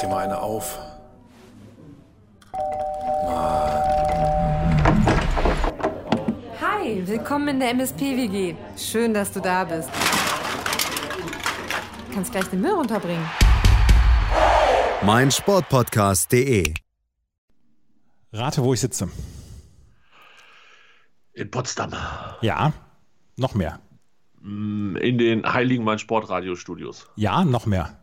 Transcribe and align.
dir 0.00 0.08
mal 0.08 0.24
eine 0.24 0.40
auf. 0.40 0.78
Hi, 6.60 7.06
willkommen 7.06 7.48
in 7.48 7.60
der 7.60 7.70
MSP-WG. 7.70 8.54
Schön, 8.76 9.12
dass 9.14 9.32
du 9.32 9.40
da 9.40 9.64
bist. 9.64 9.90
Du 12.08 12.14
kannst 12.14 12.32
gleich 12.32 12.46
den 12.46 12.60
Müll 12.60 12.72
runterbringen. 12.72 13.24
mein 15.02 15.30
Sportpodcast.de. 15.30 16.74
Rate, 18.32 18.62
wo 18.62 18.72
ich 18.74 18.80
sitze. 18.80 19.08
In 21.32 21.50
Potsdam. 21.50 21.92
Ja, 22.40 22.72
noch 23.36 23.54
mehr. 23.54 23.80
In 24.42 25.18
den 25.18 25.44
Heiligen 25.52 25.84
Mein 25.84 25.98
Sportradio-Studios. 25.98 27.08
Ja, 27.16 27.44
noch 27.44 27.66
mehr. 27.66 28.00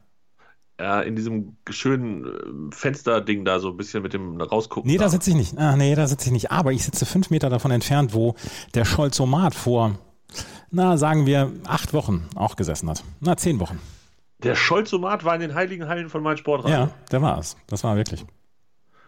In 0.79 1.15
diesem 1.15 1.57
schönen 1.69 2.25
äh, 2.25 2.75
Fensterding 2.75 3.45
da 3.45 3.59
so 3.59 3.69
ein 3.69 3.77
bisschen 3.77 4.03
mit 4.03 4.13
dem 4.13 4.39
Rausgucken. 4.39 4.89
Nee, 4.89 4.97
da 4.97 5.09
sitze 5.09 5.31
ich 5.31 5.35
nicht. 5.35 5.57
Ah, 5.57 5.75
nee, 5.75 5.95
da 5.95 6.07
sitze 6.07 6.27
ich 6.27 6.31
nicht. 6.31 6.51
Aber 6.51 6.71
ich 6.71 6.83
sitze 6.83 7.05
fünf 7.05 7.31
Meter 7.31 7.49
davon 7.49 7.71
entfernt, 7.71 8.13
wo 8.13 8.35
der 8.75 8.85
Scholzomat 8.85 9.55
vor, 9.55 9.97
na, 10.69 10.97
sagen 10.97 11.25
wir, 11.25 11.51
acht 11.65 11.93
Wochen 11.93 12.27
auch 12.35 12.55
gesessen 12.55 12.89
hat. 12.89 13.03
Na, 13.19 13.35
zehn 13.37 13.59
Wochen. 13.59 13.79
Der 14.43 14.53
Scholzomat 14.53 15.23
war 15.23 15.33
in 15.33 15.41
den 15.41 15.55
Heiligen 15.55 15.87
Hallen 15.87 16.09
von 16.09 16.21
Mein 16.21 16.37
Sportradio. 16.37 16.75
Ja, 16.75 16.89
der 17.11 17.21
war 17.23 17.39
es. 17.39 17.57
Das 17.65 17.83
war 17.83 17.95
wirklich. 17.95 18.23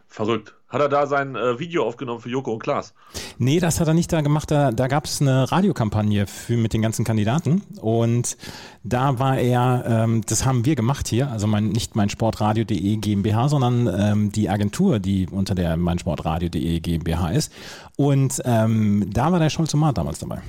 Verrückt. 0.10 0.56
Hat 0.70 0.82
er 0.82 0.90
da 0.90 1.06
sein 1.06 1.36
äh, 1.36 1.60
Video 1.60 1.84
aufgenommen 1.86 2.20
für 2.20 2.30
Joko 2.30 2.52
und 2.52 2.60
Klaas? 2.60 2.94
Nee, 3.38 3.60
das 3.60 3.80
hat 3.80 3.88
er 3.88 3.94
nicht 3.94 4.12
da 4.12 4.22
gemacht. 4.22 4.50
Da, 4.50 4.72
da 4.72 4.88
gab 4.88 5.06
es 5.06 5.22
eine 5.22 5.52
Radiokampagne 5.52 6.26
für, 6.26 6.58
mit 6.58 6.74
den 6.74 6.82
ganzen 6.82 7.06
Kandidaten. 7.06 7.62
Und 7.80 8.36
da 8.84 9.20
war 9.20 9.38
er, 9.38 9.84
ähm, 9.88 10.22
das 10.28 10.46
haben 10.46 10.66
wir 10.66 10.76
gemacht 10.76 11.08
hier, 11.08 11.32
also 11.32 11.46
mein, 11.46 11.70
nicht 11.70 11.96
mein 11.96 12.10
Sportradio.de 12.10 12.98
GmbH, 12.98 13.50
sondern 13.50 13.88
ähm, 13.88 14.32
die 14.32 14.50
Agentur, 14.50 15.00
die 15.00 15.28
unter 15.28 15.54
der 15.54 15.78
mein 15.78 16.00
Sportradio.de 16.00 16.80
GmbH 16.80 17.30
ist. 17.30 17.54
Und 17.96 18.42
ähm, 18.46 19.10
da 19.12 19.32
war 19.32 19.40
der 19.40 19.50
Scholzomat 19.50 19.98
damals 19.98 20.20
dabei. 20.20 20.42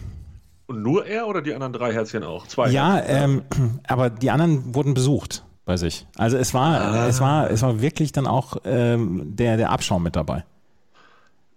Und 0.66 0.83
nur 0.83 1.05
er 1.05 1.28
oder 1.28 1.42
die 1.42 1.53
anderen 1.53 1.72
drei 1.75 1.92
Herzchen 1.92 2.25
auch? 2.25 2.47
Zwei. 2.47 2.70
Ja, 2.70 2.97
Herzchen. 2.97 3.42
ähm, 3.58 3.81
aber 3.86 4.08
die 4.08 4.31
anderen 4.31 4.75
wurden 4.75 4.94
besucht 4.94 5.44
bei 5.70 5.76
sich. 5.76 6.04
Also 6.16 6.36
es 6.36 6.52
war, 6.52 7.06
es 7.06 7.20
war, 7.20 7.48
es 7.48 7.62
war 7.62 7.80
wirklich 7.80 8.10
dann 8.10 8.26
auch 8.26 8.56
ähm, 8.64 9.22
der, 9.36 9.56
der 9.56 9.70
Abschaum 9.70 10.02
mit 10.02 10.16
dabei. 10.16 10.44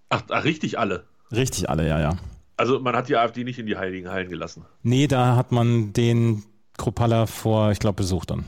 Ach, 0.09 0.21
ach, 0.29 0.43
richtig 0.43 0.77
alle. 0.77 1.05
Richtig 1.31 1.67
alle, 1.67 1.87
ja, 1.87 1.99
ja. 1.99 2.17
Also 2.55 2.79
man 2.79 2.95
hat 2.95 3.09
die 3.09 3.17
AfD 3.17 3.43
nicht 3.43 3.57
in 3.57 3.65
die 3.65 3.75
Heiligen 3.75 4.11
Hallen 4.11 4.29
gelassen. 4.29 4.65
Nee, 4.83 5.07
da 5.07 5.35
hat 5.35 5.51
man 5.51 5.93
den 5.93 6.43
Kropalla 6.77 7.25
vor, 7.25 7.71
ich 7.71 7.79
glaube, 7.79 7.95
besucht 7.95 8.29
dann. 8.29 8.45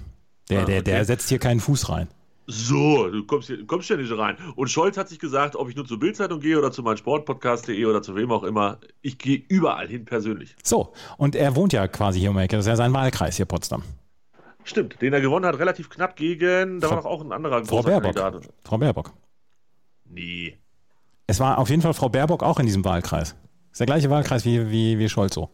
Der, 0.52 0.62
Ah, 0.62 0.66
der, 0.66 0.84
der 0.84 0.98
okay. 0.98 1.06
setzt 1.06 1.30
hier 1.30 1.40
keinen 1.40 1.60
Fuß 1.60 1.90
rein. 1.90 2.08
So, 2.46 3.10
du 3.10 3.24
kommst, 3.26 3.48
hier, 3.48 3.66
kommst 3.66 3.90
ja 3.90 3.98
nicht 3.98 4.16
rein. 4.16 4.38
Und 4.56 4.70
Scholz 4.70 4.98
hat 4.98 5.10
sich 5.10 5.18
gesagt, 5.18 5.56
ob 5.56 5.68
ich 5.68 5.76
nur 5.76 5.88
zur 5.88 5.98
Bildzeitung 5.98 6.40
gehe 6.42 6.60
oder 6.60 6.72
zu 6.72 6.84
meinem 6.84 6.98
Sportpodcast.de 6.98 7.84
oder 7.86 8.04
zu 8.04 8.16
wem 8.16 8.32
auch 8.32 8.44
immer, 8.44 8.78
ich 9.02 9.18
gehe 9.18 9.42
überall 9.48 9.88
hin 9.88 10.06
persönlich. 10.06 10.56
So, 10.64 10.94
und 11.18 11.36
er 11.36 11.56
wohnt 11.56 11.74
ja 11.74 11.88
quasi 11.88 12.20
hier 12.20 12.30
um 12.30 12.38
die 12.38 12.44
Ecke. 12.44 12.56
Das 12.56 12.66
ist 12.66 12.70
ja 12.70 12.76
sein 12.76 12.94
Wahlkreis 12.94 13.38
hier, 13.38 13.48
Potsdam. 13.48 13.82
Stimmt, 14.66 15.02
den 15.02 15.14
er 15.14 15.22
gewonnen 15.22 15.46
hat, 15.46 15.58
relativ 15.60 15.90
knapp 15.90 16.16
gegen, 16.18 16.82
da 16.82 16.88
Frau- 16.88 16.96
war 16.98 17.04
doch 17.04 17.10
auch 17.10 17.22
ein 17.24 17.32
anderer 17.32 17.64
Frau 17.64 17.78
großer 17.78 17.90
Baerbock. 18.02 18.16
Kandidat. 18.16 18.54
Frau 18.64 18.78
Baerbock. 18.78 19.14
Nee. 20.10 20.58
Es 21.28 21.40
war 21.40 21.58
auf 21.60 21.70
jeden 21.70 21.82
Fall 21.82 21.94
Frau 21.94 22.10
Baerbock 22.10 22.44
auch 22.44 22.60
in 22.60 22.66
diesem 22.66 22.84
Wahlkreis. 22.84 23.36
Ist 23.72 23.80
der 23.80 23.86
gleiche 23.88 24.10
Wahlkreis 24.10 24.44
wie, 24.46 24.70
wie, 24.72 25.00
wie 25.00 25.08
Scholz 25.10 25.34
so. 25.36 25.50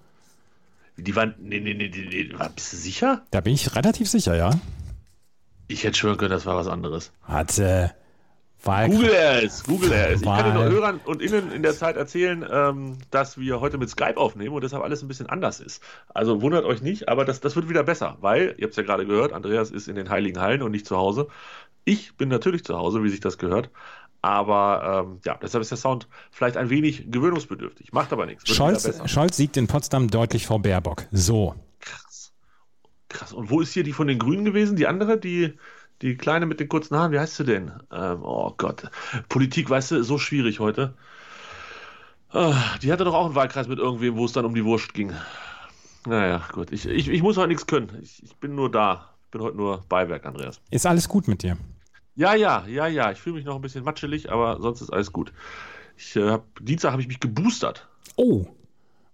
Die 0.98 1.16
waren, 1.16 1.36
nee, 1.40 1.60
nee, 1.60 1.74
nee, 1.74 1.90
nee, 1.94 2.08
nee, 2.10 2.36
bist 2.56 2.74
du 2.74 2.78
sicher? 2.78 3.24
Da 3.32 3.42
bin 3.42 3.54
ich 3.54 3.76
relativ 3.76 4.10
sicher, 4.10 4.36
ja. 4.36 4.52
Ich 5.68 5.84
hätte 5.84 5.98
schwören 5.98 6.18
können, 6.18 6.32
das 6.32 6.46
war 6.46 6.56
was 6.56 6.68
anderes. 6.68 7.12
Hat 7.24 7.58
äh. 7.60 7.90
Google 8.64 9.10
er 9.10 9.44
es, 9.44 9.64
Google 9.64 9.92
er 9.92 10.12
es. 10.12 10.22
Ich 10.22 10.28
kann 10.28 10.46
den 10.46 10.72
Hörern 10.72 11.00
und 11.06 11.22
Innen 11.22 11.52
in 11.52 11.64
der 11.64 11.74
Zeit 11.74 11.98
erzählen, 11.98 12.46
ähm, 12.50 12.98
dass 13.10 13.38
wir 13.40 13.60
heute 13.60 13.78
mit 13.78 13.90
Skype 13.90 14.18
aufnehmen 14.18 14.54
und 14.54 14.64
deshalb 14.64 14.84
alles 14.84 15.02
ein 15.02 15.08
bisschen 15.08 15.28
anders 15.28 15.60
ist. 15.60 15.82
Also 16.14 16.42
wundert 16.42 16.66
euch 16.66 16.82
nicht, 16.82 17.10
aber 17.10 17.26
das, 17.26 17.40
das 17.42 17.56
wird 17.56 17.70
wieder 17.70 17.84
besser, 17.84 18.18
weil, 18.22 18.56
ihr 18.58 18.66
habt 18.66 18.72
es 18.72 18.78
ja 18.78 18.84
gerade 18.84 19.06
gehört, 19.06 19.34
Andreas 19.34 19.72
ist 19.72 19.88
in 19.88 19.96
den 19.96 20.10
Heiligen 20.10 20.40
Hallen 20.40 20.62
und 20.62 20.72
nicht 20.72 20.86
zu 20.86 20.96
Hause. 20.96 21.28
Ich 21.86 22.16
bin 22.18 22.30
natürlich 22.30 22.64
zu 22.64 22.78
Hause, 22.78 23.04
wie 23.04 23.10
sich 23.10 23.20
das 23.20 23.38
gehört. 23.38 23.72
Aber 24.22 25.06
ähm, 25.08 25.20
ja, 25.26 25.38
deshalb 25.42 25.64
ist 25.64 25.72
der 25.72 25.80
Sound 25.80 26.08
vielleicht 26.30 26.56
ein 26.56 26.70
wenig 26.70 27.10
gewöhnungsbedürftig. 27.10 27.92
Macht 27.92 28.14
aber 28.14 28.28
nichts. 28.28 28.48
Scholz. 28.48 29.02
Scholz 29.06 29.36
siegt 29.36 29.58
in 29.58 29.66
Potsdam 29.66 30.10
deutlich 30.10 30.46
vor 30.46 30.62
Baerbock. 30.62 31.08
So. 31.12 31.56
Krass. 31.80 32.32
Krass. 33.10 33.34
Und 33.34 33.50
wo 33.50 33.62
ist 33.62 33.74
hier 33.74 33.84
die 33.84 33.94
von 33.94 34.06
den 34.06 34.20
Grünen 34.20 34.46
gewesen? 34.46 34.76
Die 34.76 34.86
andere, 34.86 35.20
die, 35.20 35.58
die 36.02 36.16
kleine 36.16 36.46
mit 36.46 36.60
den 36.60 36.68
kurzen 36.68 36.98
Haaren, 36.98 37.12
wie 37.12 37.20
heißt 37.20 37.36
sie 37.36 37.46
denn? 37.46 37.72
Ähm, 37.92 38.24
oh 38.24 38.54
Gott. 38.58 38.90
Politik, 39.30 39.70
weißt 39.70 39.92
du, 39.92 40.04
so 40.04 40.18
schwierig 40.18 40.60
heute. 40.60 40.94
Ah, 42.30 42.78
die 42.82 42.92
hatte 42.92 43.04
doch 43.04 43.14
auch 43.14 43.26
einen 43.26 43.36
Wahlkreis 43.36 43.68
mit 43.68 43.80
irgendwem, 43.80 44.16
wo 44.16 44.26
es 44.26 44.32
dann 44.32 44.46
um 44.46 44.56
die 44.56 44.64
Wurst 44.64 44.94
ging. 44.94 45.14
Naja, 46.08 46.42
gut. 46.52 46.72
Ich, 46.72 46.86
ich, 46.86 47.10
ich 47.10 47.22
muss 47.22 47.38
heute 47.38 47.50
nichts 47.50 47.68
können. 47.68 47.90
Ich, 48.02 48.24
ich 48.24 48.36
bin 48.38 48.56
nur 48.56 48.72
da. 48.72 49.10
Ich 49.26 49.32
bin 49.32 49.42
heute 49.42 49.58
nur 49.58 49.84
Beiwerk, 49.88 50.26
Andreas. 50.26 50.62
Ist 50.72 50.86
alles 50.86 51.08
gut 51.08 51.28
mit 51.28 51.44
dir? 51.44 51.58
Ja, 52.16 52.34
ja, 52.34 52.66
ja, 52.68 52.88
ja. 52.88 53.12
Ich 53.12 53.20
fühle 53.20 53.36
mich 53.36 53.46
noch 53.46 53.56
ein 53.56 53.62
bisschen 53.62 53.84
matschelig, 53.84 54.32
aber 54.32 54.62
sonst 54.62 54.82
ist 54.82 54.92
alles 54.92 55.12
gut. 55.12 55.32
Ich, 55.98 56.16
äh, 56.16 56.30
hab, 56.30 56.46
Dienstag 56.60 56.92
habe 56.92 57.02
ich 57.02 57.08
mich 57.08 57.20
geboostert. 57.20 57.88
Oh. 58.16 58.46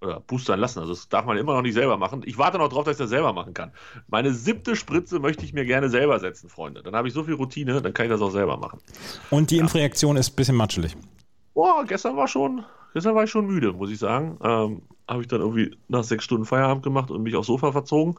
Oder 0.02 0.19
boostern 0.19 0.59
lassen. 0.59 0.80
Also 0.80 0.94
das 0.94 1.09
darf 1.09 1.25
man 1.25 1.38
immer 1.38 1.53
noch 1.53 1.62
nicht 1.62 1.74
selber 1.74 1.97
machen. 1.97 2.22
Ich 2.25 2.38
warte 2.38 2.58
noch 2.58 2.69
drauf, 2.69 2.85
dass 2.85 2.96
ich 2.96 3.00
das 3.00 3.09
selber 3.09 3.34
machen 3.34 3.53
kann. 3.53 3.72
Meine 4.08 4.34
siebte 4.34 4.75
Spritze 4.75 5.19
möchte 5.19 5.44
ich 5.44 5.53
mir 5.53 5.66
gerne 5.66 5.90
selber 5.90 6.19
setzen, 6.19 6.50
Freunde. 6.50 6.84
Dann 6.84 6.96
habe 6.96 7.08
ich 7.08 7.13
so 7.13 7.24
viel 7.24 7.34
Routine, 7.34 7.81
dann 7.81 7.94
kann 7.94 8.06
ich 8.06 8.12
das 8.12 8.22
auch 8.22 8.31
selber 8.31 8.57
machen. 8.57 8.80
Und 9.30 9.52
die 9.52 9.57
Impfreaktion 9.57 10.18
ist 10.18 10.34
ein 10.34 10.36
bisschen 10.36 10.56
matschelig. 10.56 10.96
Boah, 11.53 11.84
gestern 11.86 12.16
war 12.16 12.28
schon, 12.28 12.63
gestern 12.94 13.16
war 13.16 13.24
ich 13.24 13.31
schon 13.31 13.47
müde, 13.47 13.74
muss 13.74 13.90
ich 13.90 13.97
sagen. 13.97 14.38
Ähm, 14.44 14.81
habe 15.07 15.22
ich 15.22 15.28
dann 15.28 15.41
irgendwie 15.41 15.75
nach 15.88 16.03
sechs 16.03 16.25
Stunden 16.25 16.46
Feierabend 16.46 16.84
gemacht 16.84 17.09
und 17.09 17.24
mich 17.24 17.36
aufs 17.36 17.47
Sofa 17.47 17.72
verzogen. 17.72 18.16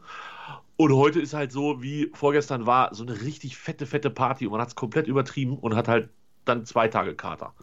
Und 0.75 0.93
heute 0.93 1.19
ist 1.19 1.33
halt 1.33 1.51
so, 1.51 1.81
wie 1.81 2.09
vorgestern 2.13 2.65
war, 2.65 2.93
so 2.95 3.03
eine 3.03 3.21
richtig 3.21 3.57
fette, 3.57 3.85
fette 3.85 4.09
Party 4.09 4.45
und 4.45 4.53
man 4.53 4.61
hat 4.61 4.69
es 4.69 4.75
komplett 4.75 5.07
übertrieben 5.07 5.57
und 5.57 5.75
hat 5.75 5.87
halt 5.87 6.09
dann 6.45 6.65
zwei 6.65 6.87
Tage 6.87 7.15
Kater. 7.15 7.53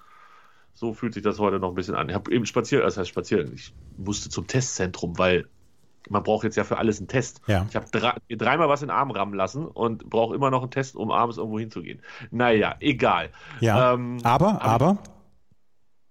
So 0.76 0.92
fühlt 0.92 1.14
sich 1.14 1.22
das 1.22 1.38
heute 1.38 1.59
noch 1.59 1.70
ein 1.70 1.75
bisschen 1.75 1.94
an. 1.94 2.10
Ich 2.10 2.14
habe 2.14 2.31
eben 2.31 2.44
spaziert, 2.44 2.84
das 2.84 2.98
heißt 2.98 3.09
spazieren, 3.09 3.50
ich 3.54 3.72
musste 3.97 4.28
zum 4.28 4.47
Testzentrum, 4.47 5.19
weil 5.19 5.47
man 6.10 6.22
braucht 6.22 6.44
jetzt 6.44 6.56
ja 6.56 6.64
für 6.64 6.76
alles 6.76 6.98
einen 6.98 7.09
Test. 7.09 7.41
Ja. 7.47 7.66
Ich 7.69 7.75
habe 7.75 7.87
drei, 7.91 8.12
dreimal 8.28 8.69
was 8.69 8.82
in 8.82 8.88
den 8.88 8.94
Arm 8.94 9.10
rammen 9.10 9.32
lassen 9.32 9.66
und 9.66 10.09
brauche 10.10 10.34
immer 10.34 10.50
noch 10.50 10.60
einen 10.60 10.70
Test, 10.70 10.94
um 10.94 11.10
abends 11.10 11.38
irgendwo 11.38 11.59
hinzugehen. 11.59 12.00
Naja, 12.31 12.76
egal. 12.81 13.31
Ja. 13.60 13.94
Ähm, 13.94 14.19
aber, 14.22 14.60
aber, 14.60 14.98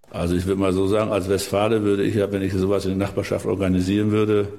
Also 0.09 0.35
ich 0.35 0.47
würde 0.47 0.59
mal 0.59 0.73
so 0.73 0.87
sagen, 0.87 1.11
als 1.11 1.29
Westfale 1.29 1.83
würde 1.83 2.03
ich 2.03 2.15
ja, 2.15 2.31
wenn 2.31 2.41
ich 2.41 2.51
sowas 2.53 2.85
in 2.85 2.97
der 2.97 3.07
Nachbarschaft 3.07 3.45
organisieren 3.45 4.09
würde, 4.09 4.51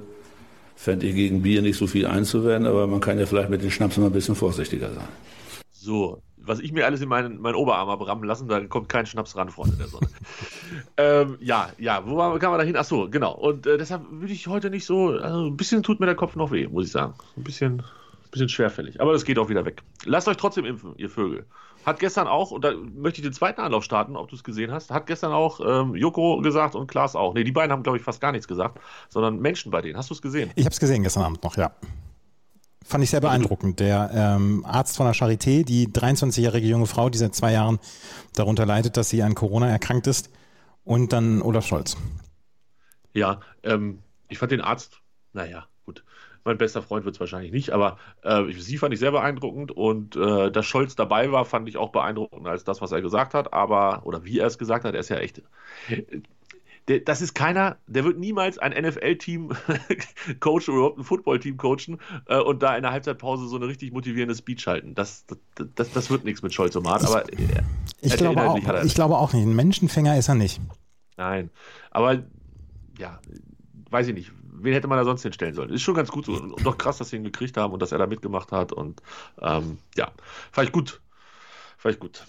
fände 0.77 1.05
ich 1.05 1.15
gegen 1.15 1.41
Bier 1.41 1.61
nicht 1.61 1.77
so 1.77 1.85
viel 1.85 2.07
einzuwenden, 2.07 2.71
aber 2.71 2.87
man 2.87 3.01
kann 3.01 3.19
ja 3.19 3.25
vielleicht 3.25 3.49
mit 3.49 3.61
den 3.61 3.71
Schnaps 3.71 3.97
mal 3.97 4.05
ein 4.05 4.13
bisschen 4.13 4.35
vorsichtiger 4.35 4.93
sein. 4.93 5.07
So, 5.71 6.21
was 6.47 6.59
ich 6.59 6.71
mir 6.71 6.85
alles 6.85 7.01
in 7.01 7.09
meinen, 7.09 7.41
meinen 7.41 7.55
Oberarm 7.55 7.89
habe 7.89 8.07
rammen 8.07 8.23
lassen, 8.23 8.47
da 8.47 8.59
kommt 8.65 8.89
kein 8.89 9.05
Schnaps 9.05 9.35
ran, 9.35 9.49
Freunde 9.49 9.77
der 9.77 9.87
Sonne. 9.87 10.07
ähm, 10.97 11.37
ja, 11.39 11.69
ja, 11.77 12.03
wo 12.05 12.15
war, 12.17 12.37
kam 12.39 12.51
man 12.51 12.59
da 12.59 12.65
hin? 12.65 12.75
Ach 12.77 12.85
so, 12.85 13.09
genau. 13.09 13.33
Und 13.33 13.67
äh, 13.67 13.77
deshalb 13.77 14.03
würde 14.09 14.33
ich 14.33 14.47
heute 14.47 14.69
nicht 14.69 14.85
so, 14.85 15.09
also 15.09 15.45
ein 15.45 15.57
bisschen 15.57 15.83
tut 15.83 15.99
mir 15.99 16.05
der 16.05 16.15
Kopf 16.15 16.35
noch 16.35 16.51
weh, 16.51 16.67
muss 16.67 16.85
ich 16.85 16.91
sagen. 16.91 17.13
Ein 17.35 17.43
bisschen, 17.43 17.83
bisschen 18.31 18.49
schwerfällig. 18.49 19.01
Aber 19.01 19.13
das 19.13 19.25
geht 19.25 19.39
auch 19.39 19.49
wieder 19.49 19.65
weg. 19.65 19.83
Lasst 20.05 20.27
euch 20.27 20.37
trotzdem 20.37 20.65
impfen, 20.65 20.93
ihr 20.97 21.09
Vögel. 21.09 21.45
Hat 21.85 21.99
gestern 21.99 22.27
auch, 22.27 22.51
und 22.51 22.65
da 22.65 22.73
möchte 22.73 23.21
ich 23.21 23.23
den 23.23 23.33
zweiten 23.33 23.61
Anlauf 23.61 23.83
starten, 23.83 24.17
ob 24.17 24.27
du 24.29 24.35
es 24.35 24.43
gesehen 24.43 24.71
hast, 24.71 24.91
hat 24.91 25.07
gestern 25.07 25.31
auch 25.31 25.61
ähm, 25.61 25.95
Joko 25.95 26.41
gesagt 26.41 26.75
und 26.75 26.87
Klaas 26.87 27.15
auch. 27.15 27.33
Nee, 27.33 27.45
die 27.45 27.51
beiden 27.51 27.71
haben, 27.71 27.83
glaube 27.83 27.97
ich, 27.97 28.03
fast 28.03 28.19
gar 28.19 28.31
nichts 28.31 28.47
gesagt, 28.47 28.79
sondern 29.09 29.39
Menschen 29.39 29.71
bei 29.71 29.81
denen. 29.81 29.97
Hast 29.97 30.09
du 30.09 30.13
es 30.13 30.21
gesehen? 30.21 30.51
ich 30.55 30.65
habe 30.65 30.73
es 30.73 30.79
gesehen 30.79 31.03
gestern 31.03 31.23
Abend 31.23 31.43
noch, 31.43 31.55
ja. 31.55 31.71
Fand 32.87 33.03
ich 33.03 33.09
sehr 33.09 33.19
beeindruckend. 33.19 33.81
Der 33.81 34.09
ähm, 34.13 34.63
Arzt 34.65 34.95
von 34.95 35.05
der 35.05 35.13
Charité, 35.13 35.65
die 35.65 35.89
23-jährige 35.89 36.67
junge 36.67 36.85
Frau, 36.85 37.09
die 37.09 37.17
seit 37.17 37.35
zwei 37.35 37.51
Jahren 37.51 37.79
darunter 38.33 38.65
leidet, 38.65 38.95
dass 38.95 39.09
sie 39.09 39.21
an 39.23 39.35
Corona 39.35 39.67
erkrankt 39.67 40.07
ist, 40.07 40.29
und 40.85 41.11
dann 41.11 41.41
Olaf 41.41 41.67
Scholz. 41.67 41.97
Ja, 43.13 43.41
ähm, 43.63 43.99
ich 44.29 44.37
fand 44.37 44.53
den 44.53 44.61
Arzt, 44.61 45.01
naja, 45.33 45.67
gut. 45.85 46.05
Mein 46.45 46.57
bester 46.57 46.81
Freund 46.81 47.03
wird 47.03 47.15
es 47.15 47.19
wahrscheinlich 47.19 47.51
nicht, 47.51 47.71
aber 47.71 47.97
äh, 48.21 48.49
sie 48.53 48.77
fand 48.77 48.93
ich 48.93 49.01
sehr 49.01 49.11
beeindruckend 49.11 49.73
und 49.73 50.15
äh, 50.15 50.49
dass 50.49 50.65
Scholz 50.65 50.95
dabei 50.95 51.29
war, 51.33 51.43
fand 51.43 51.67
ich 51.67 51.75
auch 51.75 51.91
beeindruckender 51.91 52.51
als 52.51 52.63
das, 52.63 52.79
was 52.79 52.93
er 52.93 53.01
gesagt 53.01 53.33
hat, 53.33 53.51
aber, 53.51 54.03
oder 54.05 54.23
wie 54.23 54.39
er 54.39 54.47
es 54.47 54.57
gesagt 54.57 54.85
hat, 54.85 54.93
er 54.93 55.01
ist 55.01 55.09
ja 55.09 55.17
echt. 55.17 55.41
Der, 56.87 56.99
das 56.99 57.21
ist 57.21 57.33
keiner, 57.33 57.77
der 57.87 58.05
wird 58.05 58.17
niemals 58.17 58.57
ein 58.57 58.71
NFL-Team 58.71 59.49
coachen 60.39 60.69
oder 60.69 60.77
überhaupt 60.77 60.97
ein 60.99 61.03
Football-Team 61.03 61.57
coachen 61.57 61.99
äh, 62.27 62.39
und 62.39 62.63
da 62.63 62.75
in 62.75 62.83
der 62.83 62.91
Halbzeitpause 62.91 63.47
so 63.47 63.57
eine 63.57 63.67
richtig 63.67 63.91
motivierende 63.91 64.35
Speech 64.35 64.67
halten. 64.67 64.95
Das, 64.95 65.25
das, 65.25 65.67
das, 65.75 65.91
das 65.91 66.09
wird 66.09 66.23
nichts 66.23 66.41
mit 66.41 66.53
Scholz 66.53 66.75
und 66.75 66.87
Hart, 66.87 67.03
aber 67.03 67.31
äh, 67.31 67.35
Ich 68.01 68.15
glaube, 68.15 68.41
auch, 68.41 68.83
ich 68.83 68.95
glaube 68.95 69.17
auch 69.17 69.33
nicht. 69.33 69.43
Ein 69.43 69.55
Menschenfänger 69.55 70.17
ist 70.17 70.29
er 70.29 70.35
nicht. 70.35 70.61
Nein, 71.17 71.49
aber 71.91 72.23
ja, 72.97 73.19
weiß 73.89 74.07
ich 74.07 74.13
nicht. 74.13 74.31
Wen 74.59 74.73
hätte 74.73 74.87
man 74.87 74.97
da 74.97 75.03
sonst 75.03 75.21
hinstellen 75.21 75.53
sollen? 75.53 75.69
Ist 75.69 75.83
schon 75.83 75.93
ganz 75.93 76.09
gut 76.09 76.25
so. 76.25 76.33
Und 76.33 76.65
doch 76.65 76.77
krass, 76.77 76.97
dass 76.97 77.09
sie 77.09 77.17
ihn 77.17 77.23
gekriegt 77.23 77.57
haben 77.57 77.73
und 77.73 77.81
dass 77.81 77.91
er 77.91 77.99
da 77.99 78.07
mitgemacht 78.07 78.51
hat. 78.51 78.71
Und 78.71 79.01
ähm, 79.39 79.77
ja, 79.95 80.11
ich 80.63 80.71
gut. 80.71 81.01
Vielleicht 81.77 81.99
gut. 81.99 82.25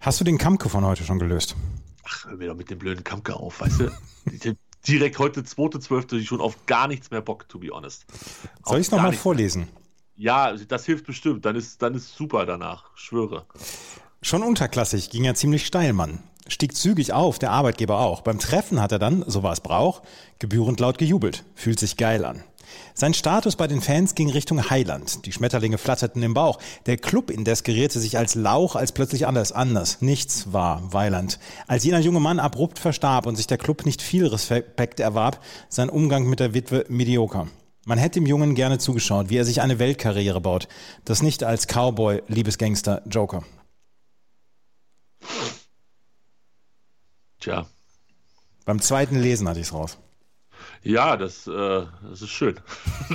Hast 0.00 0.20
du 0.20 0.24
den 0.24 0.36
Kampke 0.36 0.68
von 0.68 0.84
heute 0.84 1.04
schon 1.04 1.18
gelöst? 1.18 1.56
Ach, 2.04 2.26
hör 2.26 2.36
mir 2.36 2.48
doch 2.48 2.56
mit 2.56 2.70
dem 2.70 2.78
blöden 2.78 3.04
Kampke 3.04 3.34
auf, 3.34 3.60
weißt 3.60 3.80
du? 3.80 4.56
Direkt 4.86 5.18
heute, 5.18 5.42
2.12., 5.42 6.16
ich 6.16 6.26
schon 6.26 6.40
auf 6.40 6.66
gar 6.66 6.88
nichts 6.88 7.10
mehr 7.10 7.20
Bock, 7.20 7.48
to 7.48 7.58
be 7.58 7.68
honest. 7.70 8.04
Soll 8.64 8.80
ich 8.80 8.86
es 8.86 8.90
nochmal 8.90 9.12
vorlesen? 9.12 9.68
Ja, 10.16 10.52
das 10.52 10.84
hilft 10.84 11.06
bestimmt. 11.06 11.44
Dann 11.44 11.54
ist, 11.54 11.80
dann 11.82 11.94
ist 11.94 12.14
super 12.16 12.46
danach, 12.46 12.90
schwöre. 12.96 13.46
Schon 14.20 14.42
unterklassig, 14.42 15.10
ging 15.10 15.24
er 15.24 15.34
ziemlich 15.34 15.66
steil, 15.66 15.92
Mann. 15.92 16.18
Stieg 16.48 16.76
zügig 16.76 17.12
auf, 17.12 17.38
der 17.38 17.52
Arbeitgeber 17.52 18.00
auch. 18.00 18.22
Beim 18.22 18.38
Treffen 18.38 18.80
hat 18.80 18.92
er 18.92 18.98
dann, 18.98 19.24
so 19.28 19.42
war 19.42 19.52
es 19.52 19.60
Brauch, 19.60 20.02
gebührend 20.40 20.80
laut 20.80 20.98
gejubelt. 20.98 21.44
Fühlt 21.54 21.78
sich 21.78 21.96
geil 21.96 22.24
an. 22.24 22.42
Sein 22.94 23.14
Status 23.14 23.56
bei 23.56 23.66
den 23.66 23.80
Fans 23.80 24.14
ging 24.14 24.30
Richtung 24.30 24.70
Heiland. 24.70 25.24
Die 25.26 25.32
Schmetterlinge 25.32 25.78
flatterten 25.78 26.22
im 26.22 26.34
Bauch. 26.34 26.58
Der 26.86 26.96
Club 26.96 27.30
indes 27.30 27.62
gerierte 27.62 28.00
sich 28.00 28.18
als 28.18 28.34
Lauch, 28.34 28.76
als 28.76 28.92
plötzlich 28.92 29.26
alles 29.26 29.52
anders. 29.52 30.00
Nichts 30.00 30.52
war 30.52 30.92
Weiland. 30.92 31.38
Als 31.66 31.84
jener 31.84 32.00
junge 32.00 32.20
Mann 32.20 32.38
abrupt 32.38 32.78
verstarb 32.78 33.26
und 33.26 33.36
sich 33.36 33.46
der 33.46 33.58
Club 33.58 33.86
nicht 33.86 34.02
viel 34.02 34.26
Respekt 34.26 35.00
erwarb, 35.00 35.42
sein 35.68 35.88
Umgang 35.88 36.28
mit 36.28 36.40
der 36.40 36.54
Witwe 36.54 36.84
medioker. 36.88 37.48
Man 37.84 37.98
hätte 37.98 38.20
dem 38.20 38.26
Jungen 38.26 38.54
gerne 38.54 38.78
zugeschaut, 38.78 39.28
wie 39.28 39.36
er 39.36 39.44
sich 39.44 39.60
eine 39.60 39.78
Weltkarriere 39.78 40.40
baut. 40.40 40.68
Das 41.04 41.22
nicht 41.22 41.42
als 41.42 41.66
Cowboy, 41.66 42.22
Liebesgangster, 42.28 43.02
Joker. 43.06 43.42
Tja. 47.40 47.66
Beim 48.64 48.80
zweiten 48.80 49.18
Lesen 49.18 49.48
hatte 49.48 49.58
ich 49.58 49.66
es 49.66 49.72
raus. 49.72 49.98
Ja, 50.82 51.16
das, 51.16 51.46
äh, 51.46 51.82
das 52.10 52.22
ist 52.22 52.30
schön. 52.30 52.56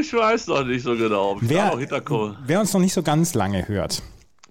ich 0.00 0.12
weiß 0.12 0.46
noch 0.48 0.64
nicht 0.64 0.82
so 0.82 0.96
genau. 0.96 1.36
Wer, 1.40 1.76
wer, 2.46 2.60
uns 2.60 2.72
noch 2.72 2.80
nicht 2.80 2.94
so 2.94 3.02
ganz 3.02 3.34
lange 3.34 3.68
hört. 3.68 4.02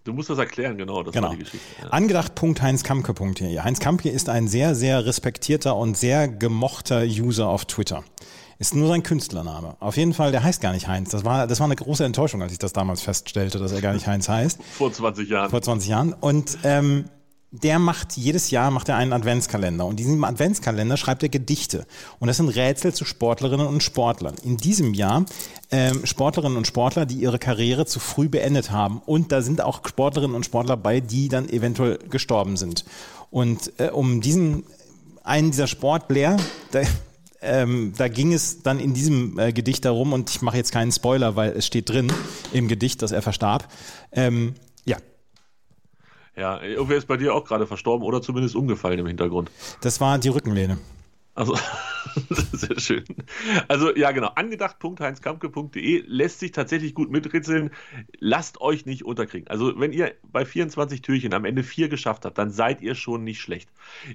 Du 0.04 0.14
musst 0.14 0.30
das 0.30 0.38
erklären, 0.40 0.78
genau. 0.78 1.04
Das 1.04 1.14
genau. 1.14 1.28
war 1.28 1.36
die 1.36 1.44
Geschichte. 1.44 1.66
Ja. 1.82 1.90
Angedacht.heinzkampke.de. 1.90 3.60
Heinz 3.60 3.80
Kampke 3.80 4.10
ist 4.10 4.30
ein 4.30 4.48
sehr, 4.48 4.76
sehr 4.76 5.06
respektierter 5.06 5.76
und 5.76 5.96
sehr 5.96 6.28
gemochter 6.28 7.04
User 7.04 7.48
auf 7.48 7.66
Twitter. 7.66 8.04
Ist 8.58 8.76
nur 8.76 8.88
sein 8.90 9.02
Künstlername. 9.02 9.76
Auf 9.80 9.98
jeden 9.98 10.14
Fall, 10.14 10.32
der 10.32 10.44
heißt 10.44 10.62
gar 10.62 10.74
nicht 10.74 10.88
Heinz. 10.88 11.10
Das 11.10 11.26
war, 11.26 11.48
das 11.48 11.60
war 11.60 11.66
eine 11.66 11.76
große 11.76 12.04
Enttäuschung, 12.04 12.44
als 12.44 12.52
ich 12.52 12.60
das 12.60 12.74
damals 12.74 13.02
feststellte, 13.02 13.58
dass 13.58 13.72
er 13.72 13.82
gar 13.82 13.94
nicht 13.94 14.06
Heinz 14.06 14.30
heißt. 14.30 14.62
Vor 14.78 14.92
20 14.92 15.30
Jahren. 15.30 15.50
Vor 15.50 15.62
20 15.62 15.90
Jahren. 15.90 16.14
Und 16.14 16.60
ähm, 16.64 17.06
der 17.52 17.80
macht 17.80 18.16
jedes 18.16 18.50
Jahr 18.50 18.72
macht 18.72 18.88
er 18.88 18.96
einen 18.96 19.12
Adventskalender 19.12 19.86
und 19.86 20.00
in 20.00 20.08
diesem 20.08 20.24
Adventskalender 20.24 20.96
schreibt 20.96 21.22
er 21.24 21.30
Gedichte 21.30 21.86
und 22.20 22.28
das 22.28 22.38
sind 22.38 22.50
Rätsel 22.50 22.94
zu 22.94 23.04
Sportlerinnen 23.04 23.68
und 23.68 23.84
Sportlern. 23.84 24.36
In 24.44 24.56
diesem 24.58 24.94
Jahr 24.94 25.26
ähm, 25.70 26.06
Sportlerinnen 26.06 26.58
und 26.58 26.66
Sportler, 26.66 27.06
die 27.06 27.16
ihre 27.16 27.40
Karriere 27.40 27.86
zu 27.86 28.00
früh 28.00 28.30
beendet 28.30 28.72
haben 28.72 29.02
und 29.06 29.34
da 29.34 29.42
sind 29.42 29.62
auch 29.62 29.82
Sportlerinnen 29.86 30.36
und 30.36 30.46
Sportler 30.46 30.78
bei, 30.78 31.02
die 31.02 31.28
dann 31.28 31.50
eventuell 31.50 32.00
gestorben 32.10 32.56
sind. 32.56 32.86
Und 33.30 33.74
äh, 33.80 33.90
um 33.90 34.22
diesen 34.22 34.64
einen 35.24 35.52
dieser 35.52 35.68
Sportler, 35.68 36.38
der, 36.74 36.88
ähm, 37.42 37.94
da 37.98 38.08
ging 38.08 38.34
es 38.34 38.64
dann 38.64 38.80
in 38.80 38.94
diesem 38.94 39.38
äh, 39.40 39.52
Gedicht 39.52 39.86
darum, 39.86 40.14
und 40.14 40.30
ich 40.30 40.42
mache 40.42 40.58
jetzt 40.58 40.72
keinen 40.72 40.92
Spoiler, 40.92 41.36
weil 41.36 41.52
es 41.52 41.66
steht 41.66 41.90
drin 41.90 42.12
im 42.54 42.68
Gedicht, 42.68 43.02
dass 43.02 43.12
er 43.12 43.22
verstarb. 43.22 43.68
Ähm, 44.12 44.56
ja, 46.36 46.62
irgendwer 46.62 46.98
ist 46.98 47.08
bei 47.08 47.18
dir 47.18 47.34
auch 47.36 47.46
gerade 47.46 47.68
verstorben 47.68 48.06
oder 48.06 48.22
zumindest 48.22 48.56
umgefallen 48.56 49.00
im 49.00 49.08
Hintergrund. 49.08 49.52
Das 49.82 50.00
war 50.00 50.18
die 50.18 50.30
Rückenlehne. 50.30 50.78
Also, 51.34 51.56
sehr 52.52 52.80
schön. 52.80 53.06
Also, 53.70 53.96
ja, 53.96 54.12
genau. 54.12 54.32
Angedacht.heinzkampke.de 54.36 56.04
lässt 56.06 56.40
sich 56.40 56.52
tatsächlich 56.52 56.94
gut 56.94 57.10
mitritzeln. 57.10 57.72
Lasst 58.20 58.60
euch 58.60 58.86
nicht 58.86 59.06
unterkriegen. 59.06 59.48
Also, 59.48 59.80
wenn 59.80 59.94
ihr 59.94 60.14
bei 60.24 60.44
24 60.44 61.02
Türchen 61.02 61.34
am 61.34 61.46
Ende 61.46 61.64
vier 61.64 61.88
geschafft 61.88 62.26
habt, 62.26 62.38
dann 62.38 62.52
seid 62.52 62.82
ihr 62.82 62.96
schon 62.96 63.24
nicht 63.24 63.40
schlecht. 63.40 63.70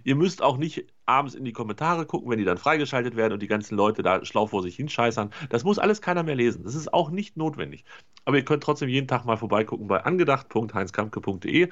Ihr 0.04 0.14
müsst 0.14 0.42
auch 0.42 0.58
nicht 0.58 0.84
abends 1.06 1.34
in 1.34 1.44
die 1.44 1.52
Kommentare 1.52 2.04
gucken, 2.04 2.30
wenn 2.30 2.38
die 2.38 2.44
dann 2.44 2.58
freigeschaltet 2.58 3.16
werden 3.16 3.32
und 3.32 3.40
die 3.40 3.46
ganzen 3.46 3.76
Leute 3.76 4.02
da 4.02 4.22
schlau 4.24 4.46
vor 4.46 4.62
sich 4.62 4.76
hinscheißern. 4.76 5.30
Das 5.48 5.64
muss 5.64 5.78
alles 5.78 6.02
keiner 6.02 6.22
mehr 6.22 6.34
lesen. 6.34 6.64
Das 6.64 6.74
ist 6.74 6.92
auch 6.92 7.10
nicht 7.10 7.36
notwendig. 7.38 7.84
Aber 8.26 8.36
ihr 8.36 8.44
könnt 8.44 8.62
trotzdem 8.62 8.88
jeden 8.88 9.08
Tag 9.08 9.24
mal 9.24 9.36
vorbeigucken 9.36 9.86
bei 9.86 10.04
angedacht.heinzkampke.de. 10.04 11.70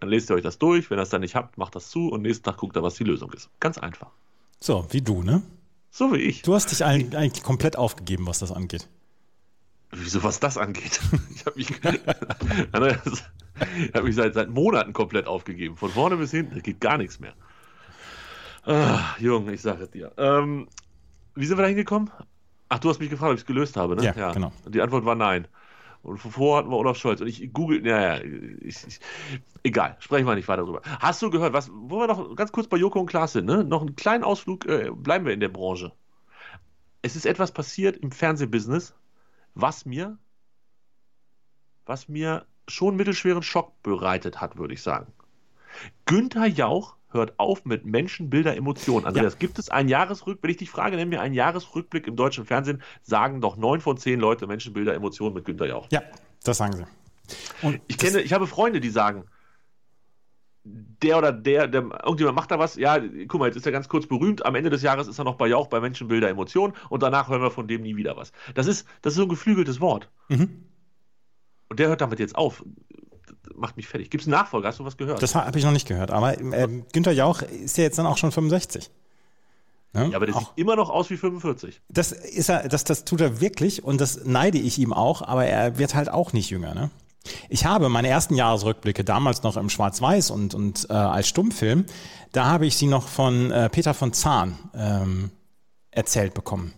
Dann 0.00 0.08
lest 0.08 0.30
ihr 0.30 0.36
euch 0.36 0.42
das 0.42 0.58
durch. 0.58 0.90
Wenn 0.90 0.98
ihr 0.98 1.02
das 1.02 1.10
dann 1.10 1.22
nicht 1.22 1.34
habt, 1.34 1.58
macht 1.58 1.74
das 1.74 1.90
zu 1.90 2.08
und 2.08 2.22
nächsten 2.22 2.44
Tag 2.44 2.58
guckt 2.58 2.76
ihr, 2.76 2.82
was 2.82 2.94
die 2.94 3.04
Lösung 3.04 3.32
ist. 3.32 3.50
Ganz 3.60 3.78
einfach. 3.78 4.10
So, 4.60 4.86
wie 4.90 5.00
du, 5.00 5.22
ne? 5.22 5.42
So 5.90 6.12
wie 6.12 6.18
ich. 6.18 6.42
Du 6.42 6.54
hast 6.54 6.70
dich 6.70 6.84
eigentlich 6.84 7.42
komplett 7.42 7.76
aufgegeben, 7.76 8.26
was 8.26 8.38
das 8.38 8.52
angeht. 8.52 8.88
Wieso, 9.92 10.22
was 10.22 10.40
das 10.40 10.58
angeht? 10.58 11.00
Ich 11.34 11.46
habe 11.46 11.58
mich, 11.58 11.70
hab 13.94 14.04
mich 14.04 14.14
seit, 14.14 14.34
seit 14.34 14.50
Monaten 14.50 14.92
komplett 14.92 15.26
aufgegeben. 15.26 15.76
Von 15.76 15.90
vorne 15.90 16.16
bis 16.16 16.32
hinten 16.32 16.62
geht 16.62 16.80
gar 16.80 16.98
nichts 16.98 17.20
mehr. 17.20 17.34
Ah, 18.64 19.14
Junge, 19.18 19.52
ich 19.52 19.62
sage 19.62 19.84
es 19.84 19.90
dir. 19.90 20.12
Ähm, 20.16 20.68
wie 21.34 21.46
sind 21.46 21.56
wir 21.56 21.62
da 21.62 21.68
hingekommen? 21.68 22.10
Ach, 22.68 22.80
du 22.80 22.88
hast 22.88 22.98
mich 22.98 23.10
gefragt, 23.10 23.30
ob 23.30 23.36
ich 23.36 23.42
es 23.42 23.46
gelöst 23.46 23.76
habe, 23.76 23.94
ne? 23.94 24.02
Ja, 24.02 24.12
ja, 24.16 24.32
genau. 24.32 24.50
Die 24.66 24.82
Antwort 24.82 25.04
war 25.04 25.14
nein. 25.14 25.46
Und 26.06 26.18
vorher 26.18 26.58
hatten 26.58 26.70
wir 26.70 26.76
Olaf 26.76 26.96
Scholz. 26.96 27.20
Und 27.20 27.26
ich 27.26 27.52
google, 27.52 27.82
naja, 27.82 28.22
ich, 28.60 28.86
ich, 28.86 29.00
egal, 29.64 29.96
sprechen 29.98 30.24
wir 30.24 30.36
nicht 30.36 30.46
weiter 30.46 30.62
drüber. 30.62 30.80
Hast 30.84 31.20
du 31.20 31.30
gehört, 31.30 31.52
was, 31.52 31.68
wo 31.72 31.98
wir 31.98 32.06
noch 32.06 32.36
ganz 32.36 32.52
kurz 32.52 32.68
bei 32.68 32.76
Joko 32.76 33.00
und 33.00 33.06
Klaas 33.06 33.32
sind, 33.32 33.46
ne? 33.46 33.64
Noch 33.64 33.80
einen 33.80 33.96
kleinen 33.96 34.22
Ausflug, 34.22 34.66
äh, 34.66 34.90
bleiben 34.92 35.26
wir 35.26 35.32
in 35.32 35.40
der 35.40 35.48
Branche. 35.48 35.92
Es 37.02 37.16
ist 37.16 37.26
etwas 37.26 37.50
passiert 37.50 37.96
im 37.96 38.12
Fernsehbusiness, 38.12 38.94
was 39.54 39.84
mir, 39.84 40.16
was 41.86 42.08
mir 42.08 42.46
schon 42.68 42.94
mittelschweren 42.94 43.42
Schock 43.42 43.82
bereitet 43.82 44.40
hat, 44.40 44.58
würde 44.58 44.74
ich 44.74 44.82
sagen. 44.82 45.12
Günther 46.04 46.46
Jauch 46.46 46.94
hört 47.16 47.38
auf 47.38 47.64
mit 47.64 47.84
Menschen, 47.84 48.30
Bilder, 48.30 48.56
Emotionen. 48.56 49.06
Andreas, 49.06 49.34
ja. 49.34 49.38
gibt 49.38 49.58
es 49.58 49.68
einen 49.68 49.88
Jahresrückblick? 49.88 50.42
Wenn 50.42 50.50
ich 50.50 50.56
dich 50.58 50.70
frage, 50.70 50.96
nenn 50.96 51.08
mir 51.08 51.20
einen 51.20 51.34
Jahresrückblick 51.34 52.06
im 52.06 52.16
deutschen 52.16 52.44
Fernsehen, 52.44 52.82
sagen 53.02 53.40
doch 53.40 53.56
neun 53.56 53.80
von 53.80 53.96
zehn 53.96 54.20
Leute 54.20 54.46
Menschen, 54.46 54.72
Bilder, 54.72 54.94
Emotionen 54.94 55.34
mit 55.34 55.44
Günther 55.44 55.66
Jauch. 55.66 55.88
Ja, 55.90 56.02
das 56.44 56.58
sagen 56.58 56.76
sie. 56.76 56.86
Und 57.62 57.80
ich 57.88 57.98
kenne, 57.98 58.20
ich 58.20 58.32
habe 58.32 58.46
Freunde, 58.46 58.80
die 58.80 58.90
sagen, 58.90 59.24
der 60.66 61.18
oder 61.18 61.32
der, 61.32 61.68
der, 61.68 61.82
irgendjemand 61.82 62.36
macht 62.36 62.50
da 62.50 62.58
was, 62.58 62.76
ja, 62.76 62.98
guck 63.28 63.40
mal, 63.40 63.46
jetzt 63.46 63.56
ist 63.56 63.66
er 63.66 63.72
ganz 63.72 63.88
kurz 63.88 64.06
berühmt, 64.06 64.44
am 64.44 64.54
Ende 64.54 64.70
des 64.70 64.82
Jahres 64.82 65.06
ist 65.06 65.18
er 65.18 65.24
noch 65.24 65.36
bei 65.36 65.46
Jauch, 65.46 65.68
bei 65.68 65.80
Menschen, 65.80 66.08
Bilder, 66.08 66.28
Emotionen 66.28 66.74
und 66.88 67.02
danach 67.02 67.28
hören 67.28 67.42
wir 67.42 67.50
von 67.50 67.68
dem 67.68 67.82
nie 67.82 67.96
wieder 67.96 68.16
was. 68.16 68.32
Das 68.54 68.66
ist, 68.66 68.86
das 69.02 69.12
ist 69.12 69.18
so 69.18 69.22
ein 69.22 69.28
geflügeltes 69.28 69.80
Wort. 69.80 70.10
Mhm. 70.28 70.64
Und 71.68 71.78
der 71.78 71.88
hört 71.88 72.00
damit 72.00 72.18
jetzt 72.18 72.36
auf 72.36 72.64
macht 73.54 73.76
mich 73.76 73.88
fertig. 73.88 74.10
Gibt 74.10 74.22
es 74.22 74.28
einen 74.28 74.32
Nachfolger? 74.32 74.68
Hast 74.68 74.80
du 74.80 74.84
was 74.84 74.96
gehört? 74.96 75.22
Das 75.22 75.34
habe 75.34 75.58
ich 75.58 75.64
noch 75.64 75.72
nicht 75.72 75.86
gehört. 75.86 76.10
Aber 76.10 76.40
äh, 76.40 76.68
Günther 76.92 77.12
Jauch 77.12 77.42
ist 77.42 77.76
ja 77.78 77.84
jetzt 77.84 77.98
dann 77.98 78.06
auch 78.06 78.18
schon 78.18 78.32
65. 78.32 78.90
Ne? 79.92 80.08
Ja, 80.10 80.16
aber 80.16 80.26
der 80.26 80.36
auch. 80.36 80.40
sieht 80.40 80.48
immer 80.56 80.76
noch 80.76 80.90
aus 80.90 81.10
wie 81.10 81.16
45. 81.16 81.80
Das 81.88 82.12
ist 82.12 82.48
er, 82.48 82.68
das, 82.68 82.84
das 82.84 83.04
tut 83.04 83.20
er 83.20 83.40
wirklich 83.40 83.82
und 83.82 84.00
das 84.00 84.24
neide 84.24 84.58
ich 84.58 84.78
ihm 84.78 84.92
auch, 84.92 85.22
aber 85.22 85.46
er 85.46 85.78
wird 85.78 85.94
halt 85.94 86.10
auch 86.10 86.32
nicht 86.32 86.50
jünger, 86.50 86.74
ne? 86.74 86.90
Ich 87.48 87.64
habe 87.64 87.88
meine 87.88 88.06
ersten 88.06 88.36
Jahresrückblicke 88.36 89.02
damals 89.02 89.42
noch 89.42 89.56
im 89.56 89.68
Schwarz-Weiß 89.68 90.30
und, 90.30 90.54
und 90.54 90.86
äh, 90.90 90.92
als 90.92 91.26
Stummfilm, 91.26 91.84
da 92.30 92.44
habe 92.44 92.66
ich 92.66 92.76
sie 92.76 92.86
noch 92.86 93.08
von 93.08 93.50
äh, 93.50 93.68
Peter 93.68 93.94
von 93.94 94.12
Zahn 94.12 94.56
ähm, 94.74 95.30
erzählt 95.90 96.34
bekommen. 96.34 96.72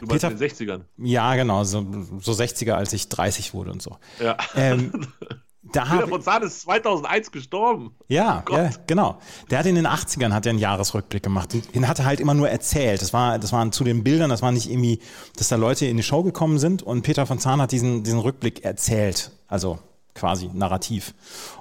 Du 0.00 0.06
Peter, 0.06 0.30
in 0.30 0.38
den 0.38 0.48
60ern? 0.48 0.80
Ja, 0.96 1.34
genau, 1.34 1.64
so, 1.64 1.84
so 2.20 2.32
60er, 2.32 2.72
als 2.72 2.92
ich 2.92 3.08
30 3.08 3.52
wurde 3.52 3.72
und 3.72 3.82
so. 3.82 3.98
Ja. 4.20 4.36
Ähm, 4.54 5.06
Da 5.72 5.84
Peter 5.84 6.08
von 6.08 6.22
Zahn 6.22 6.42
ist 6.42 6.60
2001 6.62 7.32
gestorben. 7.32 7.94
Ja, 8.08 8.44
oh 8.50 8.54
ja, 8.54 8.70
genau. 8.86 9.18
Der 9.50 9.58
hat 9.58 9.66
in 9.66 9.74
den 9.74 9.86
80ern 9.86 10.32
hat 10.32 10.46
er 10.46 10.50
einen 10.50 10.58
Jahresrückblick 10.58 11.22
gemacht. 11.22 11.56
Den 11.74 11.88
hat 11.88 11.98
er 11.98 12.04
halt 12.04 12.20
immer 12.20 12.34
nur 12.34 12.48
erzählt. 12.48 13.02
Das 13.02 13.12
war, 13.12 13.38
das 13.38 13.52
waren 13.52 13.72
zu 13.72 13.82
den 13.82 14.04
Bildern, 14.04 14.30
das 14.30 14.42
war 14.42 14.52
nicht 14.52 14.70
irgendwie, 14.70 15.00
dass 15.36 15.48
da 15.48 15.56
Leute 15.56 15.86
in 15.86 15.96
die 15.96 16.02
Show 16.02 16.22
gekommen 16.22 16.58
sind 16.58 16.82
und 16.82 17.02
Peter 17.02 17.26
von 17.26 17.38
Zahn 17.38 17.60
hat 17.60 17.72
diesen, 17.72 18.04
diesen 18.04 18.20
Rückblick 18.20 18.64
erzählt. 18.64 19.32
Also 19.48 19.78
quasi 20.14 20.50
narrativ. 20.52 21.14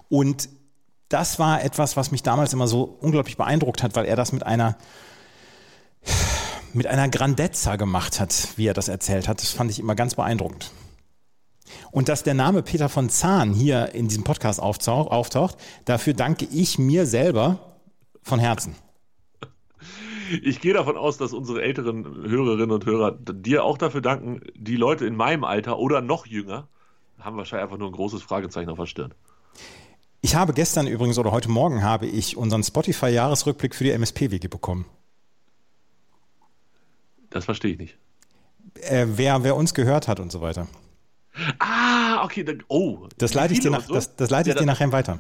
Und 0.10 0.50
das 1.10 1.40
war 1.40 1.64
etwas, 1.64 1.98
was 1.98 2.12
mich 2.12 2.24
damals 2.24 2.54
immer 2.54 2.68
so 2.68 2.98
unglaublich 3.02 3.38
beeindruckt 3.38 3.84
hat, 3.84 3.96
weil 3.96 4.06
er 4.06 4.16
das 4.16 4.32
mit 4.32 4.46
einer, 4.46 4.78
mit 6.74 6.88
einer 6.88 7.10
Grandezza 7.10 7.76
gemacht 7.76 8.20
hat, 8.20 8.50
wie 8.56 8.68
er 8.68 8.74
das 8.74 8.88
erzählt 8.88 9.28
hat. 9.28 9.42
Das 9.42 9.52
fand 9.52 9.72
ich 9.72 9.80
immer 9.80 9.96
ganz 9.96 10.16
beeindruckend. 10.16 10.72
Und 11.92 12.10
dass 12.10 12.24
der 12.24 12.34
Name 12.34 12.64
Peter 12.64 12.90
von 12.90 13.10
Zahn 13.10 13.54
hier 13.54 13.94
in 13.94 14.08
diesem 14.08 14.24
Podcast 14.24 14.60
auftaucht, 14.60 15.58
dafür 15.86 16.14
danke 16.14 16.46
ich 16.52 16.80
mir 16.80 17.06
selber 17.06 17.60
von 18.22 18.40
Herzen. 18.40 18.76
Ich 20.42 20.62
gehe 20.62 20.74
davon 20.74 20.98
aus, 20.98 21.18
dass 21.18 21.34
unsere 21.34 21.62
älteren 21.62 22.06
Hörerinnen 22.06 22.72
und 22.72 22.86
Hörer 22.86 23.12
dir 23.12 23.64
auch 23.64 23.78
dafür 23.78 24.02
danken. 24.02 24.42
Die 24.56 24.78
Leute 24.78 25.06
in 25.06 25.16
meinem 25.16 25.44
Alter 25.44 25.78
oder 25.78 26.02
noch 26.02 26.26
jünger 26.26 26.68
haben 27.20 27.38
wahrscheinlich 27.38 27.64
einfach 27.64 27.78
nur 27.78 27.90
ein 27.90 27.94
großes 27.94 28.22
Fragezeichen 28.22 28.70
auf 28.70 28.78
der 28.78 28.86
Stirn. 28.86 29.14
Ich 30.22 30.36
habe 30.36 30.54
gestern 30.54 30.88
übrigens 30.88 31.18
oder 31.18 31.32
heute 31.32 31.50
Morgen 31.50 31.84
habe 31.84 32.06
ich 32.08 32.38
unseren 32.38 32.64
Spotify-Jahresrückblick 32.64 33.76
für 33.76 33.84
die 33.84 33.92
MSP-Wege 33.92 34.50
bekommen. 34.50 34.86
Das 37.30 37.46
verstehe 37.46 37.74
ich 37.74 37.78
nicht. 37.78 37.98
Äh, 38.76 39.06
wer, 39.10 39.44
wer 39.44 39.56
uns 39.56 39.74
gehört 39.74 40.08
hat 40.08 40.20
und 40.20 40.32
so 40.32 40.42
weiter. 40.42 40.68
Ah, 41.60 42.24
okay. 42.24 42.44
Dann, 42.44 42.64
oh. 42.68 43.08
Das 43.18 43.34
leite 43.34 43.54
ich 43.54 43.60
dir, 43.60 43.72
nach, 43.72 43.82
so? 43.82 43.94
das, 43.94 44.16
das 44.16 44.30
leite 44.30 44.50
ich 44.50 44.56
Ja, 44.56 44.62
dir 44.62 44.68
nachher 44.68 44.92
weiter. 44.92 45.20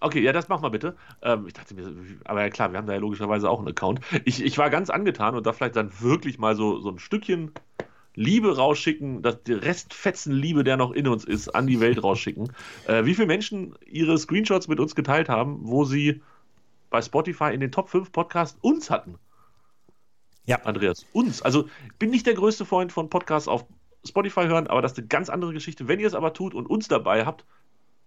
Okay, 0.00 0.20
ja, 0.20 0.32
das 0.32 0.48
mach 0.48 0.60
mal 0.60 0.68
bitte. 0.68 0.96
Ähm, 1.22 1.46
ich 1.46 1.54
dachte 1.54 1.74
mir, 1.74 1.90
aber 2.24 2.42
ja 2.42 2.50
klar, 2.50 2.72
wir 2.72 2.78
haben 2.78 2.86
da 2.86 2.92
ja 2.92 2.98
logischerweise 2.98 3.48
auch 3.48 3.58
einen 3.58 3.68
Account. 3.68 4.00
Ich, 4.24 4.44
ich 4.44 4.58
war 4.58 4.68
ganz 4.68 4.90
angetan 4.90 5.34
und 5.34 5.46
da 5.46 5.52
vielleicht 5.52 5.76
dann 5.76 5.90
wirklich 6.00 6.38
mal 6.38 6.54
so, 6.56 6.78
so 6.80 6.90
ein 6.90 6.98
Stückchen 6.98 7.52
Liebe 8.14 8.56
rausschicken, 8.56 9.22
das 9.22 9.42
die 9.42 9.54
Restfetzen 9.54 10.32
Liebe, 10.32 10.62
der 10.62 10.76
noch 10.76 10.92
in 10.92 11.08
uns 11.08 11.24
ist, 11.24 11.48
an 11.48 11.66
die 11.66 11.80
Welt 11.80 12.02
rausschicken. 12.02 12.52
Äh, 12.86 13.06
wie 13.06 13.14
viele 13.14 13.26
Menschen 13.26 13.74
ihre 13.86 14.18
Screenshots 14.18 14.68
mit 14.68 14.78
uns 14.78 14.94
geteilt 14.94 15.30
haben, 15.30 15.60
wo 15.62 15.84
sie 15.86 16.20
bei 16.90 17.00
Spotify 17.00 17.54
in 17.54 17.60
den 17.60 17.72
Top 17.72 17.88
5 17.88 18.12
Podcasts 18.12 18.58
uns 18.60 18.90
hatten. 18.90 19.14
Ja. 20.44 20.60
Andreas, 20.64 21.06
uns. 21.14 21.40
Also 21.40 21.66
bin 21.98 22.10
nicht 22.10 22.26
der 22.26 22.34
größte 22.34 22.66
Freund 22.66 22.92
von 22.92 23.08
Podcasts 23.08 23.48
auf 23.48 23.64
Spotify 24.06 24.46
hören, 24.46 24.66
aber 24.66 24.82
das 24.82 24.92
ist 24.92 24.98
eine 24.98 25.06
ganz 25.06 25.28
andere 25.28 25.52
Geschichte. 25.52 25.88
Wenn 25.88 26.00
ihr 26.00 26.06
es 26.06 26.14
aber 26.14 26.32
tut 26.32 26.54
und 26.54 26.66
uns 26.66 26.88
dabei 26.88 27.24
habt, 27.24 27.44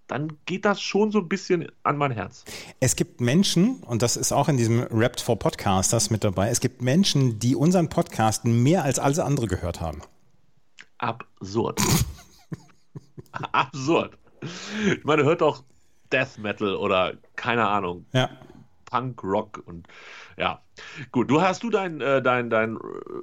dann 0.07 0.37
geht 0.45 0.63
das 0.63 0.81
schon 0.81 1.11
so 1.11 1.19
ein 1.19 1.27
bisschen 1.27 1.69
an 1.83 1.97
mein 1.97 2.11
Herz. 2.11 2.45
Es 2.79 2.95
gibt 2.95 3.19
Menschen, 3.19 3.83
und 3.83 4.01
das 4.01 4.15
ist 4.15 4.31
auch 4.31 4.47
in 4.47 4.55
diesem 4.57 4.87
Rapt 4.89 5.19
for 5.19 5.37
Podcasters 5.37 6.09
mit 6.09 6.23
dabei, 6.23 6.49
es 6.49 6.61
gibt 6.61 6.81
Menschen, 6.81 7.39
die 7.39 7.55
unseren 7.55 7.89
Podcast 7.89 8.45
mehr 8.45 8.83
als 8.83 8.99
alles 8.99 9.19
andere 9.19 9.47
gehört 9.47 9.81
haben. 9.81 10.01
Absurd. 10.97 11.81
Absurd. 13.51 14.17
Ich 14.41 15.03
meine, 15.03 15.23
hört 15.23 15.41
doch 15.41 15.63
Death 16.11 16.37
Metal 16.37 16.75
oder 16.75 17.13
keine 17.35 17.67
Ahnung, 17.67 18.05
Ja. 18.13 18.29
Punk 18.89 19.23
Rock 19.23 19.61
und 19.65 19.85
ja. 20.37 20.61
Gut, 21.11 21.29
du 21.29 21.41
hast 21.41 21.63
du 21.63 21.69
dein, 21.69 21.99
äh, 22.01 22.21
dein, 22.21 22.49
dein 22.49 22.77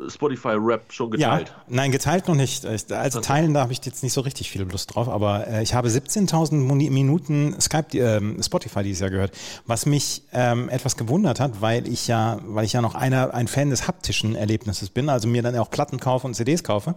Spotify-Rap 0.08 0.92
schon 0.92 1.10
geteilt? 1.10 1.48
Ja, 1.48 1.62
nein, 1.68 1.90
geteilt 1.92 2.28
noch 2.28 2.34
nicht. 2.34 2.64
Ich- 2.64 2.92
Also 2.92 3.20
teilen, 3.20 3.54
da 3.54 3.60
habe 3.62 3.72
ich 3.72 3.80
jetzt 3.84 4.02
nicht 4.02 4.12
so 4.12 4.20
richtig 4.20 4.50
viel 4.50 4.62
Lust 4.62 4.94
drauf, 4.94 5.08
aber 5.08 5.46
äh, 5.46 5.62
ich 5.62 5.74
habe 5.74 5.88
17.000 5.88 6.60
Moni- 6.66 6.90
Minuten 6.90 7.58
Skype, 7.60 7.96
ähm, 7.96 8.42
Spotify 8.42 8.82
dieses 8.82 9.00
Jahr 9.00 9.10
gehört, 9.10 9.32
was 9.66 9.86
mich 9.86 10.22
ähm, 10.32 10.68
etwas 10.68 10.96
gewundert 10.96 11.40
hat, 11.40 11.60
weil 11.60 11.88
ich 11.88 12.06
ja, 12.08 12.38
weil 12.44 12.64
ich 12.64 12.72
ja 12.72 12.82
noch 12.82 12.94
einer, 12.94 13.32
ein 13.34 13.48
Fan 13.48 13.70
des 13.70 13.86
haptischen 13.88 14.34
Erlebnisses 14.34 14.90
bin, 14.90 15.08
also 15.08 15.28
mir 15.28 15.42
dann 15.42 15.56
auch 15.56 15.70
Platten 15.70 15.98
kaufe 16.00 16.26
und 16.26 16.34
CDs 16.34 16.62
kaufe. 16.64 16.94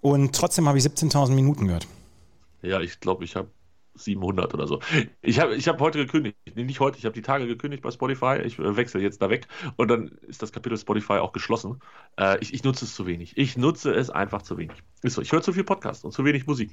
Und 0.00 0.34
trotzdem 0.34 0.66
habe 0.68 0.78
ich 0.78 0.84
17.000 0.84 1.30
Minuten 1.34 1.66
gehört. 1.66 1.86
Ja, 2.62 2.80
ich 2.80 3.00
glaube, 3.00 3.24
ich 3.24 3.34
habe 3.36 3.48
700 3.94 4.54
oder 4.54 4.66
so. 4.66 4.80
Ich 5.20 5.40
habe 5.40 5.54
ich 5.54 5.68
hab 5.68 5.80
heute 5.80 5.98
gekündigt. 5.98 6.36
Nee, 6.54 6.64
nicht 6.64 6.80
heute, 6.80 6.98
ich 6.98 7.04
habe 7.04 7.14
die 7.14 7.22
Tage 7.22 7.46
gekündigt 7.46 7.82
bei 7.82 7.90
Spotify. 7.90 8.40
Ich 8.44 8.58
äh, 8.58 8.76
wechsle 8.76 9.00
jetzt 9.00 9.20
da 9.22 9.30
weg 9.30 9.46
und 9.76 9.88
dann 9.88 10.08
ist 10.26 10.42
das 10.42 10.52
Kapitel 10.52 10.76
Spotify 10.78 11.14
auch 11.14 11.32
geschlossen. 11.32 11.80
Äh, 12.18 12.38
ich, 12.40 12.54
ich 12.54 12.64
nutze 12.64 12.84
es 12.84 12.94
zu 12.94 13.06
wenig. 13.06 13.36
Ich 13.36 13.56
nutze 13.56 13.92
es 13.92 14.10
einfach 14.10 14.42
zu 14.42 14.56
wenig. 14.58 14.76
Ist 15.02 15.14
so, 15.14 15.22
ich 15.22 15.32
höre 15.32 15.42
zu 15.42 15.52
viel 15.52 15.64
Podcast 15.64 16.04
und 16.04 16.12
zu 16.12 16.24
wenig 16.24 16.46
Musik. 16.46 16.70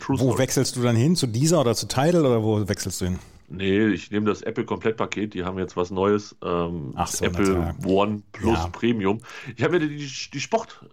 True 0.00 0.18
Wo 0.18 0.24
story. 0.30 0.38
wechselst 0.38 0.76
du 0.76 0.82
dann 0.82 0.96
hin? 0.96 1.16
Zu 1.16 1.26
dieser 1.26 1.60
oder 1.60 1.74
zu 1.74 1.86
Tidal 1.86 2.24
oder 2.24 2.42
wo 2.42 2.66
wechselst 2.68 3.00
du 3.00 3.06
hin? 3.06 3.18
Nee, 3.52 3.88
ich 3.88 4.10
nehme 4.12 4.26
das 4.26 4.42
Apple 4.42 4.64
Komplettpaket. 4.64 5.34
Die 5.34 5.44
haben 5.44 5.58
jetzt 5.58 5.76
was 5.76 5.90
Neues. 5.90 6.36
Ähm, 6.44 6.92
Ach 6.94 7.08
so, 7.08 7.24
Apple 7.24 7.52
na 7.58 7.72
klar. 7.72 7.90
One 7.92 8.22
Plus 8.32 8.58
Ja. 8.58 8.68
Premium. 8.68 9.18
Ich 9.56 9.62
habe 9.64 9.78
mir 9.80 9.88
die, 9.88 9.96
die 10.32 10.40
Sport, 10.40 10.84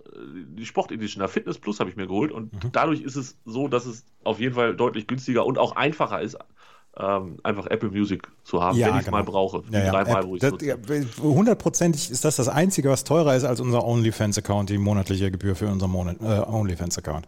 die 0.58 0.66
Sport 0.66 0.92
Edition, 0.92 1.20
der 1.20 1.30
Fitness 1.30 1.60
Plus 1.60 1.80
habe 1.80 1.90
ich 1.92 1.96
mir 1.96 2.08
geholt 2.08 2.32
und 2.32 2.52
Mhm. 2.54 2.72
dadurch 2.72 3.02
ist 3.02 3.16
es 3.16 3.38
so, 3.46 3.68
dass 3.68 3.86
es 3.86 4.06
auf 4.24 4.40
jeden 4.40 4.56
Fall 4.56 4.76
deutlich 4.76 5.06
günstiger 5.08 5.46
und 5.46 5.58
auch 5.60 5.76
einfacher 5.76 6.20
ist, 6.22 6.36
ähm, 7.00 7.38
einfach 7.44 7.68
Apple 7.68 7.92
Music 7.92 8.28
zu 8.44 8.60
haben, 8.64 8.80
wenn 8.80 8.96
ich 8.96 9.02
es 9.06 9.12
mal 9.12 9.24
brauche. 9.24 9.62
Ja, 9.70 9.84
ja. 9.86 9.92
Dreimal, 9.92 10.24
wo 10.26 10.36
das- 10.36 10.54
ja, 10.62 10.76
Hundertprozentig 11.22 12.10
ist 12.10 12.26
das 12.26 12.38
das 12.38 12.48
Einzige, 12.48 12.90
was 12.90 13.04
teurer 13.04 13.36
ist 13.36 13.44
als 13.44 13.60
unser 13.60 13.86
OnlyFans-Account, 13.86 14.70
die 14.70 14.78
monatliche 14.78 15.30
Gebühr 15.30 15.56
für 15.56 15.68
unser 15.68 15.88
Monat, 15.88 16.18
äh, 16.22 16.40
OnlyFans-Account. 16.50 17.28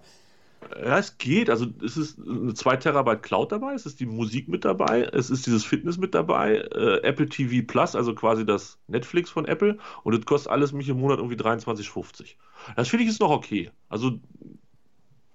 Ja, 0.81 0.97
es 0.97 1.17
geht. 1.17 1.49
Also 1.49 1.65
es 1.83 1.97
ist 1.97 2.19
eine 2.19 2.53
2 2.53 2.77
Terabyte 2.77 3.21
Cloud 3.23 3.51
dabei, 3.51 3.73
es 3.73 3.85
ist 3.85 3.99
die 3.99 4.05
Musik 4.05 4.47
mit 4.47 4.63
dabei, 4.63 5.03
es 5.11 5.29
ist 5.29 5.45
dieses 5.45 5.65
Fitness 5.65 5.97
mit 5.97 6.15
dabei, 6.15 6.55
äh, 6.55 7.01
Apple 7.01 7.27
TV 7.27 7.65
Plus, 7.67 7.95
also 7.95 8.15
quasi 8.15 8.45
das 8.45 8.79
Netflix 8.87 9.29
von 9.29 9.45
Apple 9.45 9.77
und 10.03 10.15
das 10.15 10.25
kostet 10.25 10.51
alles 10.51 10.71
mich 10.71 10.87
im 10.87 10.99
Monat 10.99 11.17
irgendwie 11.17 11.35
23,50. 11.35 12.35
Das 12.75 12.87
finde 12.87 13.03
ich 13.03 13.09
ist 13.09 13.19
noch 13.19 13.31
okay. 13.31 13.71
Also 13.89 14.19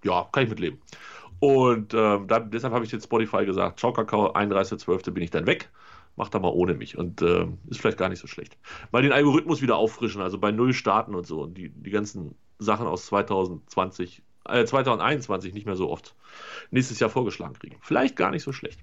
ja, 0.05 0.29
kann 0.33 0.45
ich 0.45 0.51
mitleben. 0.51 0.81
Und 1.41 1.93
ähm, 1.95 2.27
da, 2.29 2.41
deshalb 2.41 2.73
habe 2.73 2.85
ich 2.85 2.93
jetzt 2.93 3.05
Spotify 3.05 3.45
gesagt, 3.45 3.81
ciao 3.81 3.93
Kakao, 3.93 4.33
31.12. 4.33 5.11
bin 5.11 5.23
ich 5.23 5.31
dann 5.31 5.47
weg. 5.47 5.71
Mach 6.17 6.29
da 6.29 6.39
mal 6.39 6.53
ohne 6.53 6.75
mich. 6.75 6.97
Und 6.97 7.23
ähm, 7.23 7.59
ist 7.69 7.81
vielleicht 7.81 7.99
gar 7.99 8.09
nicht 8.09 8.21
so 8.21 8.27
schlecht. 8.29 8.57
Mal 8.93 9.03
den 9.03 9.13
Algorithmus 9.13 9.61
wieder 9.61 9.77
auffrischen, 9.77 10.23
also 10.23 10.39
bei 10.39 10.53
Null 10.53 10.73
starten 10.73 11.15
und 11.15 11.27
so. 11.27 11.43
Und 11.43 11.59
die, 11.59 11.71
die 11.71 11.91
ganzen 11.91 12.37
Sachen 12.59 12.87
aus 12.87 13.07
2020, 13.07 14.23
äh, 14.49 14.65
2021 14.65 15.55
nicht 15.55 15.67
mehr 15.67 15.77
so 15.77 15.91
oft 15.91 16.15
nächstes 16.71 17.01
Jahr 17.01 17.11
vorgeschlagen 17.11 17.55
kriegen. 17.55 17.77
Vielleicht 17.83 18.17
gar 18.17 18.31
nicht 18.31 18.43
so 18.43 18.53
schlecht. 18.53 18.81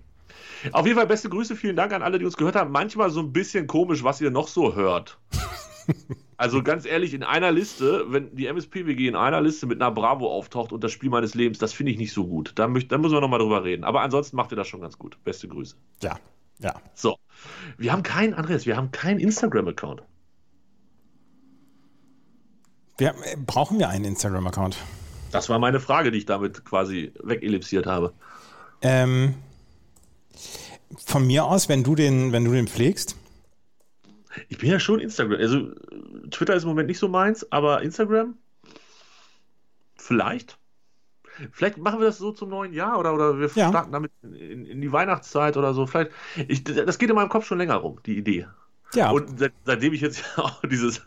Auf 0.72 0.86
jeden 0.86 0.98
Fall 0.98 1.08
beste 1.08 1.30
Grüße, 1.30 1.56
vielen 1.56 1.76
Dank 1.76 1.94
an 1.94 2.04
alle, 2.04 2.20
die 2.20 2.26
uns 2.26 2.38
gehört 2.38 2.56
haben. 2.56 2.72
Manchmal 2.72 3.10
so 3.10 3.20
ein 3.20 3.34
bisschen 3.34 3.68
komisch, 3.68 4.04
was 4.04 4.22
ihr 4.22 4.32
noch 4.32 4.48
so 4.48 4.76
hört. 4.76 5.20
Also 6.42 6.64
ganz 6.64 6.88
ehrlich, 6.88 7.14
in 7.14 7.22
einer 7.22 7.52
Liste, 7.52 8.06
wenn 8.08 8.36
die 8.36 8.48
MSP-WG 8.48 9.08
in 9.08 9.16
einer 9.16 9.42
Liste 9.42 9.68
mit 9.68 9.80
einer 9.80 9.92
Bravo 9.92 10.28
auftaucht 10.28 10.74
und 10.74 10.84
das 10.84 10.92
Spiel 10.92 11.12
meines 11.12 11.36
Lebens, 11.36 11.60
das 11.60 11.72
finde 11.72 11.92
ich 11.92 12.00
nicht 12.00 12.14
so 12.14 12.26
gut. 12.26 12.54
Da, 12.56 12.68
müssen 12.68 12.90
wir 12.90 13.22
nochmal 13.22 13.38
drüber 13.38 13.64
reden. 13.64 13.84
Aber 13.84 14.02
ansonsten 14.02 14.38
macht 14.38 14.52
ihr 14.52 14.56
das 14.56 14.68
schon 14.68 14.82
ganz 14.82 14.98
gut. 14.98 15.24
Beste 15.24 15.48
Grüße. 15.48 15.76
Ja, 16.02 16.18
ja. 16.58 16.74
So. 16.96 17.16
Wir 17.78 17.92
haben 17.92 18.02
keinen, 18.02 18.34
Andreas, 18.34 18.66
wir 18.66 18.76
haben 18.76 18.90
keinen 18.90 19.20
Instagram-Account. 19.20 20.02
Äh, 22.98 23.12
brauchen 23.46 23.78
wir 23.78 23.90
einen 23.90 24.06
Instagram-Account? 24.06 24.78
Das 25.32 25.50
war 25.50 25.60
meine 25.60 25.80
Frage, 25.80 26.12
die 26.12 26.18
ich 26.20 26.26
damit 26.26 26.66
quasi 26.66 27.14
wegellipsiert 27.24 27.86
habe. 27.86 28.14
Ähm, 28.82 29.36
von 31.06 31.26
mir 31.26 31.46
aus, 31.46 31.70
wenn 31.70 31.84
du 31.84 31.96
den, 31.96 32.32
wenn 32.32 32.44
du 32.46 32.52
den 32.52 32.68
pflegst, 32.68 33.16
Ich 34.50 34.58
bin 34.58 34.70
ja 34.70 34.80
schon 34.80 35.00
Instagram. 35.00 35.40
Also 35.40 35.70
Twitter 36.32 36.56
ist 36.56 36.64
im 36.64 36.70
Moment 36.70 36.88
nicht 36.88 37.00
so 37.00 37.08
meins, 37.08 37.50
aber 37.52 37.82
Instagram? 37.82 38.36
Vielleicht. 39.96 40.58
Vielleicht 41.52 41.78
machen 41.78 42.00
wir 42.00 42.08
das 42.08 42.18
so 42.18 42.32
zum 42.32 42.50
neuen 42.50 42.74
Jahr 42.74 43.00
oder, 43.00 43.14
oder 43.14 43.40
wir 43.40 43.50
Ja. 43.56 43.70
starten 43.70 43.92
damit 43.92 44.12
in, 44.24 44.66
in 44.66 44.82
die 44.82 44.92
Weihnachtszeit 44.92 45.56
oder 45.58 45.74
so. 45.74 45.88
Vielleicht. 45.88 46.12
Ich, 46.48 46.64
das 46.64 46.98
geht 46.98 47.10
in 47.10 47.16
meinem 47.16 47.30
Kopf 47.30 47.46
schon 47.46 47.58
länger 47.58 47.76
rum, 47.76 48.00
die 48.06 48.18
Idee. 48.18 48.48
ja, 48.94 49.12
Und 49.12 49.40
seit, 49.40 49.54
seitdem 49.66 49.94
ich 49.94 50.02
jetzt 50.02 50.24
ja 50.38 50.44
auch 50.44 50.62
dieses. 50.66 51.02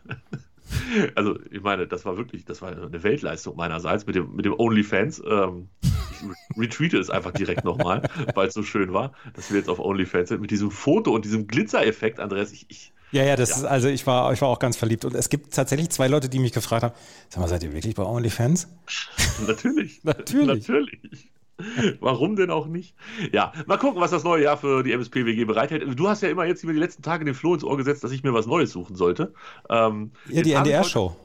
Also, 1.15 1.39
ich 1.51 1.63
meine, 1.63 1.87
das 1.87 2.05
war 2.05 2.17
wirklich, 2.17 2.45
das 2.45 2.63
war 2.63 2.71
eine 2.71 3.03
Weltleistung 3.03 3.57
meinerseits 3.57 4.07
mit 4.07 4.17
dem, 4.17 4.35
mit 4.35 4.45
dem 4.45 4.59
OnlyFans. 4.59 5.23
Ähm, 5.27 5.69
ich 5.83 6.57
retweete 6.59 6.99
es 6.99 7.11
einfach 7.11 7.33
direkt 7.33 7.65
nochmal, 7.65 8.03
weil 8.35 8.49
es 8.49 8.55
so 8.55 8.63
schön 8.63 8.93
war, 8.93 9.13
dass 9.35 9.51
wir 9.51 9.59
jetzt 9.59 9.69
auf 9.69 9.79
OnlyFans 9.79 10.31
sind. 10.31 10.41
Mit 10.41 10.51
diesem 10.51 10.71
Foto 10.71 11.13
und 11.13 11.25
diesem 11.25 11.47
Glitzereffekt, 11.47 12.21
Andreas, 12.21 12.53
ich, 12.53 12.67
ich, 12.69 12.93
ja, 13.13 13.23
ja, 13.23 13.37
das 13.37 13.51
ist, 13.51 13.65
also 13.65 13.89
ich 13.89 14.07
war, 14.07 14.33
ich 14.33 14.41
war 14.41 14.49
auch 14.49 14.59
ganz 14.59 14.77
verliebt. 14.77 15.05
Und 15.05 15.15
es 15.15 15.29
gibt 15.29 15.55
tatsächlich 15.55 15.91
zwei 15.91 16.09
Leute, 16.09 16.29
die 16.29 16.39
mich 16.39 16.53
gefragt 16.53 16.83
haben, 16.83 16.95
sag 17.29 17.41
mal, 17.41 17.49
seid 17.49 17.63
ihr 17.63 17.73
wirklich 17.73 17.95
bei 17.95 18.03
OnlyFans? 18.03 18.69
Natürlich. 19.47 20.03
Natürlich. 20.03 20.69
Natürlich. 20.69 21.31
Warum 22.01 22.37
denn 22.37 22.51
auch 22.51 22.67
nicht? 22.67 22.95
Ja, 23.33 23.53
mal 23.67 23.79
gucken, 23.79 24.01
was 24.01 24.11
das 24.11 24.25
neue 24.25 24.43
Jahr 24.43 24.57
für 24.57 24.83
die 24.83 24.93
MSPWG 24.93 25.45
bereithält. 25.45 25.85
Du 25.99 26.09
hast 26.09 26.23
ja 26.23 26.29
immer 26.29 26.45
jetzt 26.45 26.65
über 26.65 26.73
die 26.73 26.79
letzten 26.79 27.03
Tage 27.03 27.25
den 27.25 27.35
Floh 27.35 27.55
ins 27.55 27.65
Ohr 27.65 27.77
gesetzt, 27.77 28.03
dass 28.03 28.13
ich 28.13 28.23
mir 28.23 28.35
was 28.35 28.47
Neues 28.47 28.73
suchen 28.73 28.97
sollte. 28.97 29.33
Ähm, 29.71 30.13
Ja, 30.29 30.43
die 30.43 30.53
NDR-Show. 30.53 31.17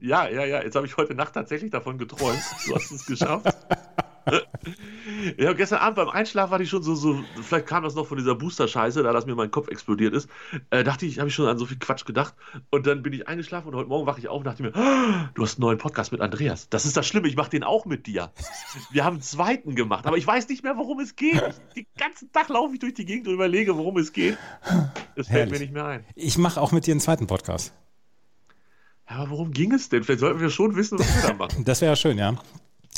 Ja, 0.00 0.28
ja, 0.28 0.44
ja. 0.44 0.62
Jetzt 0.62 0.76
habe 0.76 0.86
ich 0.86 0.96
heute 0.96 1.14
Nacht 1.14 1.34
tatsächlich 1.34 1.70
davon 1.70 1.98
geträumt. 1.98 2.38
Du 2.66 2.74
hast 2.74 2.90
es 2.92 3.06
geschafft. 3.06 3.46
Ja, 5.38 5.52
gestern 5.52 5.78
Abend 5.78 5.96
beim 5.96 6.08
Einschlafen 6.08 6.50
war 6.50 6.60
ich 6.60 6.68
schon 6.68 6.82
so, 6.82 6.94
so, 6.94 7.22
vielleicht 7.42 7.66
kam 7.66 7.82
das 7.84 7.94
noch 7.94 8.06
von 8.06 8.18
dieser 8.18 8.34
Booster-Scheiße, 8.34 9.02
da 9.02 9.12
dass 9.12 9.26
mir 9.26 9.34
mein 9.34 9.50
Kopf 9.50 9.68
explodiert 9.68 10.14
ist. 10.14 10.28
Äh, 10.70 10.84
dachte 10.84 11.06
ich, 11.06 11.18
habe 11.18 11.28
ich 11.28 11.34
schon 11.34 11.46
an 11.46 11.58
so 11.58 11.66
viel 11.66 11.78
Quatsch 11.78 12.04
gedacht. 12.04 12.34
Und 12.70 12.86
dann 12.86 13.02
bin 13.02 13.12
ich 13.12 13.28
eingeschlafen 13.28 13.68
und 13.68 13.76
heute 13.76 13.88
Morgen 13.88 14.06
wache 14.06 14.20
ich 14.20 14.28
auf 14.28 14.38
und 14.38 14.44
dachte 14.44 14.62
mir, 14.62 14.74
"Ah, 14.74 15.30
du 15.34 15.42
hast 15.42 15.56
einen 15.56 15.62
neuen 15.62 15.78
Podcast 15.78 16.12
mit 16.12 16.20
Andreas. 16.20 16.68
Das 16.68 16.84
ist 16.84 16.96
das 16.96 17.06
Schlimme, 17.06 17.28
ich 17.28 17.36
mache 17.36 17.50
den 17.50 17.64
auch 17.64 17.86
mit 17.86 18.06
dir. 18.06 18.32
Wir 18.90 19.04
haben 19.04 19.14
einen 19.14 19.22
zweiten 19.22 19.74
gemacht, 19.74 20.06
aber 20.06 20.16
ich 20.16 20.26
weiß 20.26 20.48
nicht 20.48 20.62
mehr, 20.62 20.76
worum 20.76 21.00
es 21.00 21.16
geht. 21.16 21.42
Ich, 21.74 21.84
den 21.84 21.86
ganzen 21.98 22.32
Tag 22.32 22.48
laufe 22.48 22.74
ich 22.74 22.80
durch 22.80 22.94
die 22.94 23.04
Gegend 23.04 23.28
und 23.28 23.34
überlege, 23.34 23.76
worum 23.76 23.96
es 23.98 24.12
geht. 24.12 24.36
Es 25.16 25.28
fällt 25.28 25.50
mir 25.50 25.58
nicht 25.58 25.72
mehr 25.72 25.86
ein. 25.86 26.04
Ich 26.14 26.38
mache 26.38 26.60
auch 26.60 26.72
mit 26.72 26.86
dir 26.86 26.92
einen 26.92 27.00
zweiten 27.00 27.26
Podcast. 27.26 27.72
Ja, 29.08 29.16
aber 29.16 29.30
worum 29.30 29.52
ging 29.52 29.72
es 29.72 29.88
denn? 29.88 30.02
Vielleicht 30.02 30.20
sollten 30.20 30.40
wir 30.40 30.50
schon 30.50 30.76
wissen, 30.76 30.98
was 30.98 31.22
wir 31.22 31.28
da 31.30 31.34
machen. 31.34 31.64
Das 31.64 31.80
wäre 31.80 31.92
ja 31.92 31.96
schön, 31.96 32.18
ja. 32.18 32.34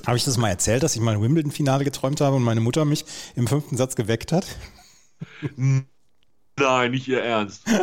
Habe 0.05 0.17
ich 0.17 0.25
das 0.25 0.37
mal 0.37 0.51
erzählt, 0.51 0.83
dass 0.83 0.95
ich 0.95 1.01
mal 1.03 1.15
ein 1.15 1.23
Wimbledon-Finale 1.23 1.85
geträumt 1.85 2.21
habe 2.21 2.37
und 2.37 2.43
meine 2.43 2.61
Mutter 2.61 2.85
mich 2.85 3.05
im 3.35 3.47
fünften 3.47 3.77
Satz 3.77 3.97
geweckt 3.97 4.33
hat? 4.33 4.47
Nein, 6.59 6.91
nicht 6.91 7.07
ihr 7.09 7.23
Ernst. 7.23 7.65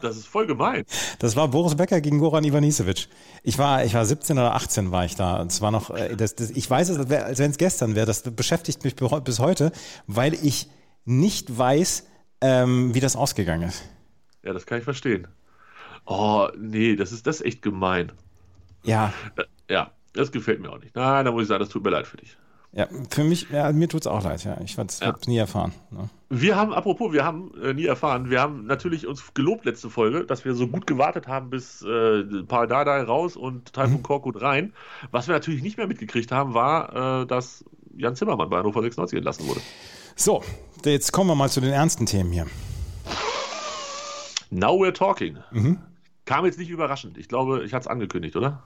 Das 0.00 0.16
ist 0.16 0.26
voll 0.26 0.46
gemein. 0.46 0.84
Das 1.20 1.36
war 1.36 1.46
Boris 1.48 1.76
Becker 1.76 2.00
gegen 2.00 2.18
Goran 2.18 2.42
Ivanisevic. 2.42 3.08
Ich 3.44 3.58
war, 3.58 3.84
ich 3.84 3.94
war 3.94 4.04
17 4.04 4.36
oder 4.38 4.54
18 4.54 4.90
war 4.90 5.04
ich 5.04 5.14
da. 5.14 5.40
Und 5.40 5.52
es 5.52 5.60
war 5.60 5.70
noch, 5.70 5.90
äh, 5.90 6.16
das, 6.16 6.34
das, 6.34 6.50
ich 6.50 6.68
weiß 6.68 6.88
es, 6.88 6.98
als 7.10 7.38
wenn 7.38 7.50
es 7.52 7.58
gestern 7.58 7.94
wäre. 7.94 8.06
Das 8.06 8.22
beschäftigt 8.22 8.82
mich 8.82 8.96
bis 8.96 9.38
heute, 9.38 9.70
weil 10.08 10.34
ich 10.34 10.68
nicht 11.04 11.56
weiß, 11.56 12.06
ähm, 12.40 12.94
wie 12.94 13.00
das 13.00 13.14
ausgegangen 13.14 13.68
ist. 13.68 13.84
Ja, 14.42 14.52
das 14.52 14.66
kann 14.66 14.78
ich 14.78 14.84
verstehen. 14.84 15.28
Oh, 16.06 16.48
nee, 16.58 16.96
das 16.96 17.12
ist 17.12 17.26
das 17.26 17.36
ist 17.36 17.46
echt 17.46 17.62
gemein. 17.62 18.10
Ja, 18.82 19.12
Äh, 19.36 19.44
Ja. 19.72 19.92
Das 20.14 20.30
gefällt 20.32 20.60
mir 20.60 20.70
auch 20.70 20.78
nicht. 20.80 20.94
Nein, 20.94 21.24
da 21.24 21.32
muss 21.32 21.42
ich 21.42 21.48
sagen, 21.48 21.60
das 21.60 21.68
tut 21.70 21.84
mir 21.84 21.90
leid 21.90 22.06
für 22.06 22.16
dich. 22.18 22.36
Ja, 22.74 22.86
für 23.10 23.22
mich, 23.24 23.50
ja, 23.50 23.70
mir 23.72 23.86
tut 23.86 24.00
es 24.02 24.06
auch 24.06 24.24
leid, 24.24 24.44
ja. 24.44 24.56
Ich 24.64 24.78
habe 24.78 24.88
es 24.88 25.00
Ja. 25.00 25.14
nie 25.26 25.36
erfahren. 25.36 25.72
Ne? 25.90 26.08
Wir 26.30 26.56
haben, 26.56 26.72
apropos, 26.72 27.12
wir 27.12 27.22
haben 27.22 27.52
äh, 27.62 27.74
nie 27.74 27.84
erfahren, 27.84 28.30
wir 28.30 28.40
haben 28.40 28.64
natürlich 28.64 29.06
uns 29.06 29.34
gelobt 29.34 29.66
letzte 29.66 29.90
Folge, 29.90 30.24
dass 30.24 30.46
wir 30.46 30.54
so 30.54 30.66
gut 30.68 30.86
gewartet 30.86 31.28
haben, 31.28 31.50
bis 31.50 31.82
äh, 31.82 32.22
Paul 32.48 32.66
Dardai 32.68 33.02
raus 33.02 33.36
und 33.36 33.74
Taifun 33.74 33.98
Mhm. 33.98 34.02
Korkut 34.02 34.40
rein. 34.40 34.72
Was 35.10 35.28
wir 35.28 35.34
natürlich 35.34 35.62
nicht 35.62 35.76
mehr 35.76 35.86
mitgekriegt 35.86 36.32
haben, 36.32 36.54
war, 36.54 37.22
äh, 37.22 37.26
dass 37.26 37.62
Jan 37.94 38.16
Zimmermann 38.16 38.48
bei 38.48 38.56
Hannover 38.58 38.80
96 38.80 39.18
entlassen 39.18 39.46
wurde. 39.46 39.60
So, 40.16 40.42
jetzt 40.86 41.12
kommen 41.12 41.28
wir 41.28 41.34
mal 41.34 41.50
zu 41.50 41.60
den 41.60 41.72
ernsten 41.72 42.06
Themen 42.06 42.32
hier. 42.32 42.46
Now 44.50 44.72
we're 44.82 44.92
talking. 44.94 45.38
Mhm. 45.50 45.78
Kam 46.24 46.44
jetzt 46.46 46.58
nicht 46.58 46.70
überraschend. 46.70 47.18
Ich 47.18 47.28
glaube, 47.28 47.64
ich 47.64 47.72
hatte 47.74 47.82
es 47.82 47.86
angekündigt, 47.88 48.36
oder? 48.36 48.62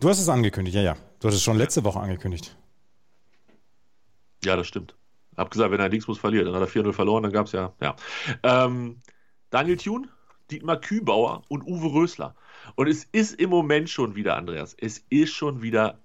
Du 0.00 0.08
hast 0.08 0.20
es 0.20 0.28
angekündigt, 0.28 0.76
ja, 0.76 0.82
ja. 0.82 0.96
Du 1.20 1.28
hast 1.28 1.34
es 1.34 1.42
schon 1.42 1.56
letzte 1.56 1.84
Woche 1.84 2.00
angekündigt. 2.00 2.56
Ja, 4.44 4.56
das 4.56 4.66
stimmt. 4.66 4.94
Hab 5.36 5.50
gesagt, 5.50 5.70
wenn 5.72 5.80
er 5.80 5.88
Dingsbus 5.88 6.18
verliert, 6.18 6.46
dann 6.46 6.54
hat 6.54 6.62
er 6.62 6.68
4-0 6.68 6.92
verloren, 6.92 7.22
dann 7.22 7.32
gab 7.32 7.46
es 7.46 7.52
ja, 7.52 7.72
ja. 7.80 7.96
Ähm, 8.42 9.00
Daniel 9.50 9.76
Thun, 9.76 10.08
Dietmar 10.50 10.80
Kübauer 10.80 11.42
und 11.48 11.66
Uwe 11.66 11.92
Rösler. 11.92 12.36
Und 12.76 12.88
es 12.88 13.04
ist 13.04 13.40
im 13.40 13.50
Moment 13.50 13.88
schon 13.90 14.14
wieder, 14.14 14.36
Andreas, 14.36 14.76
es 14.78 15.04
ist 15.10 15.32
schon 15.32 15.62
wieder 15.62 16.03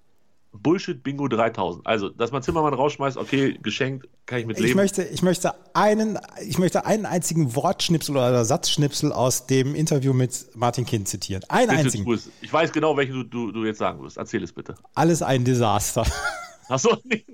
Bullshit 0.51 1.03
Bingo 1.03 1.27
3000. 1.27 1.85
Also, 1.85 2.09
dass 2.09 2.31
man 2.31 2.41
Zimmermann 2.41 2.73
rausschmeißt, 2.73 3.17
okay, 3.17 3.57
geschenkt, 3.61 4.07
kann 4.25 4.39
ich 4.39 4.45
mit 4.45 4.57
Ich 4.57 4.63
leben. 4.63 4.77
möchte, 4.77 5.03
ich, 5.03 5.21
möchte 5.21 5.53
einen, 5.75 6.17
ich 6.45 6.57
möchte 6.57 6.85
einen 6.85 7.05
einzigen 7.05 7.55
Wortschnipsel 7.55 8.15
oder 8.17 8.43
Satzschnipsel 8.45 9.11
aus 9.11 9.45
dem 9.45 9.75
Interview 9.75 10.13
mit 10.13 10.47
Martin 10.55 10.85
Kind 10.85 11.07
zitieren. 11.07 11.43
Einen 11.49 11.69
Bitte 11.69 11.81
einzigen. 11.81 12.11
es. 12.11 12.29
Ich 12.41 12.51
weiß 12.51 12.71
genau, 12.71 12.97
welchen 12.97 13.13
du, 13.13 13.23
du, 13.23 13.51
du 13.51 13.65
jetzt 13.65 13.77
sagen 13.77 14.01
wirst. 14.01 14.17
Erzähl 14.17 14.43
es 14.43 14.51
bitte. 14.51 14.75
Alles 14.95 15.21
ein 15.21 15.45
Desaster. 15.45 16.05
Achso, 16.67 16.97
nee. 17.05 17.25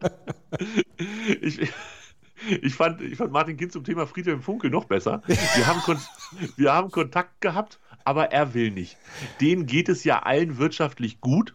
ich, 1.40 1.68
ich, 2.62 2.74
fand, 2.74 3.00
ich 3.00 3.16
fand 3.16 3.32
Martin 3.32 3.56
Kind 3.56 3.72
zum 3.72 3.84
Thema 3.84 4.06
Friedhelm 4.06 4.42
Funkel 4.42 4.70
noch 4.70 4.84
besser. 4.84 5.22
Wir 5.26 5.66
haben, 5.66 5.80
Kon 5.80 5.98
wir 6.56 6.72
haben 6.72 6.90
Kontakt 6.90 7.40
gehabt, 7.40 7.78
aber 8.04 8.32
er 8.32 8.54
will 8.54 8.70
nicht. 8.70 8.96
Denen 9.40 9.66
geht 9.66 9.88
es 9.88 10.04
ja 10.04 10.20
allen 10.20 10.58
wirtschaftlich 10.58 11.20
gut 11.20 11.52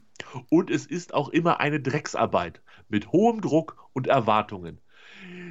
und 0.49 0.69
es 0.69 0.85
ist 0.85 1.13
auch 1.13 1.29
immer 1.29 1.59
eine 1.59 1.79
Drecksarbeit 1.79 2.61
mit 2.89 3.11
hohem 3.11 3.41
Druck 3.41 3.77
und 3.93 4.07
Erwartungen. 4.07 4.79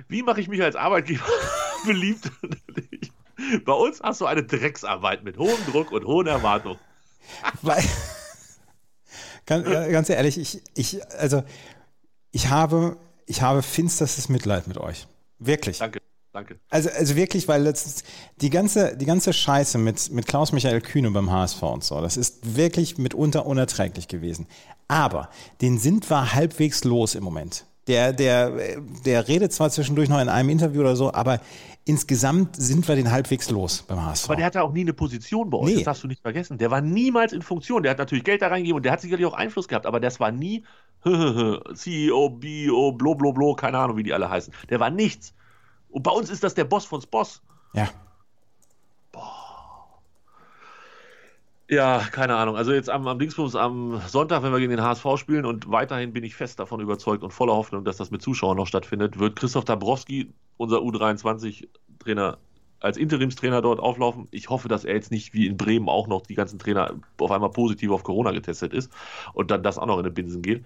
Wie 0.09 0.23
mache 0.23 0.41
ich 0.41 0.49
mich 0.49 0.63
als 0.63 0.77
Arbeitgeber 0.77 1.25
beliebt? 1.87 2.31
Bei 3.65 3.73
uns 3.73 4.01
hast 4.03 4.21
du 4.21 4.27
eine 4.27 4.45
Drecksarbeit 4.45 5.25
mit 5.25 5.39
hohem 5.39 5.65
Druck 5.67 5.93
und 5.93 6.05
hohen 6.05 6.27
Erwartungen. 6.27 6.79
Weil, 7.63 7.83
ganz, 9.47 9.65
ganz 9.65 10.11
ehrlich, 10.11 10.39
ich, 10.39 10.63
ich, 10.75 11.05
also, 11.15 11.43
ich 12.33 12.49
habe, 12.49 12.99
ich 13.27 13.43
habe 13.43 13.63
finsterstes 13.63 14.29
Mitleid 14.29 14.67
mit 14.67 14.79
euch. 14.79 15.07
Wirklich. 15.39 15.79
Danke, 15.79 16.00
danke. 16.33 16.59
Also, 16.71 16.89
also 16.91 17.17
wirklich, 17.17 17.49
weil 17.49 17.65
das, 17.65 18.03
die 18.41 18.51
ganze, 18.51 18.97
die 18.97 19.07
ganze 19.07 19.33
Scheiße 19.33 19.79
mit, 19.79 20.11
mit 20.11 20.27
Klaus-Michael 20.27 20.81
Kühne 20.81 21.11
beim 21.11 21.31
HSV 21.31 21.63
und 21.63 21.85
so, 21.85 22.01
das 22.01 22.17
ist 22.17 22.57
wirklich 22.57 22.99
mitunter 22.99 23.47
unerträglich 23.47 24.09
gewesen. 24.09 24.47
Aber 24.89 25.31
den 25.61 25.79
sind 25.79 26.09
wir 26.11 26.35
halbwegs 26.35 26.85
los 26.85 27.15
im 27.15 27.25
Moment. 27.25 27.67
Der, 27.87 28.13
der, 28.13 28.81
der 29.05 29.27
redet 29.29 29.53
zwar 29.53 29.71
zwischendurch 29.71 30.09
noch 30.09 30.21
in 30.21 30.29
einem 30.29 30.49
Interview 30.51 30.81
oder 30.81 30.95
so, 30.97 31.13
aber 31.13 31.41
insgesamt 31.85 32.55
sind 32.55 32.87
wir 32.87 32.95
den 32.95 33.11
halbwegs 33.11 33.51
los 33.51 33.83
beim 33.89 34.05
HSV. 34.05 34.27
Aber 34.27 34.37
der 34.37 34.45
hatte 34.47 34.63
auch 34.63 34.73
nie 34.73 34.83
eine 34.83 34.93
Position 34.93 35.51
bei 35.51 35.59
euch, 35.59 35.67
Nee. 35.71 35.75
das 35.77 35.85
darfst 35.85 36.05
du 36.05 36.09
nicht 36.09 36.21
vergessen. 36.23 36.59
Der 36.59 36.71
war 36.71 36.81
niemals 36.83 37.33
in 37.33 37.43
Funktion. 37.43 37.83
Der 37.83 37.91
hat 37.93 37.99
natürlich 37.99 38.23
Geld 38.23 38.43
da 38.43 38.49
reingegeben 38.49 38.77
und 38.77 38.83
der 38.85 38.93
hat 38.93 39.01
sicherlich 39.01 39.27
auch 39.27 39.33
Einfluss 39.33 39.67
gehabt, 39.67 39.87
aber 39.87 39.99
das 39.99 40.21
war 40.21 40.31
nie 40.31 40.63
CEO, 41.75 42.29
BO, 42.31 42.93
blo, 42.93 43.15
blo, 43.15 43.33
blo, 43.33 43.55
keine 43.55 43.79
Ahnung, 43.79 43.97
wie 43.97 44.03
die 44.03 44.13
alle 44.13 44.29
heißen. 44.29 44.53
Der 44.69 44.79
war 44.79 44.91
nichts. 44.91 45.33
Und 45.91 46.03
bei 46.03 46.11
uns 46.11 46.31
ist 46.31 46.43
das 46.45 46.55
der 46.55 46.65
Boss 46.65 46.85
von 46.85 47.03
Boss. 47.11 47.43
ja. 47.75 47.89
Ja, 51.71 52.01
keine 52.11 52.35
Ahnung. 52.35 52.57
Also 52.57 52.73
jetzt 52.73 52.91
am, 52.91 53.07
am 53.07 53.21
Dingsbums 53.21 53.55
am 53.55 54.03
Sonntag, 54.09 54.43
wenn 54.43 54.51
wir 54.51 54.59
gegen 54.59 54.73
den 54.73 54.83
HSV 54.83 55.07
spielen 55.17 55.47
und 55.47 55.71
weiterhin 55.71 56.13
bin 56.13 56.25
ich 56.25 56.35
fest 56.35 56.59
davon 56.59 56.81
überzeugt 56.81 57.23
und 57.23 57.31
voller 57.31 57.55
Hoffnung, 57.55 57.85
dass 57.85 57.97
das 57.97 58.11
mit 58.11 58.23
Zuschauern 58.23 58.57
noch 58.57 58.67
stattfindet, 58.67 59.21
wird 59.21 59.37
Christoph 59.37 59.67
Dabrowski, 59.67 60.33
unser 60.57 60.79
U23-Trainer, 60.79 62.39
als 62.81 62.97
Interimstrainer 62.97 63.63
dort 63.63 63.81
auflaufen. 63.81 64.29
Ich 64.31 64.49
hoffe, 64.49 64.69
dass 64.69 64.85
er 64.85 64.95
jetzt 64.95 65.11
nicht 65.11 65.35
wie 65.35 65.47
in 65.47 65.57
Bremen 65.57 65.89
auch 65.89 66.09
noch 66.09 66.23
die 66.23 66.35
ganzen 66.35 66.59
Trainer 66.59 66.95
auf 67.19 67.31
einmal 67.31 67.51
positiv 67.51 67.91
auf 67.91 68.03
Corona 68.03 68.33
getestet 68.33 68.73
ist 68.73 68.91
und 69.35 69.51
dann 69.51 69.63
das 69.63 69.79
auch 69.79 69.87
noch 69.87 69.99
in 69.99 70.05
den 70.05 70.15
Binsen 70.15 70.43
geht. 70.43 70.65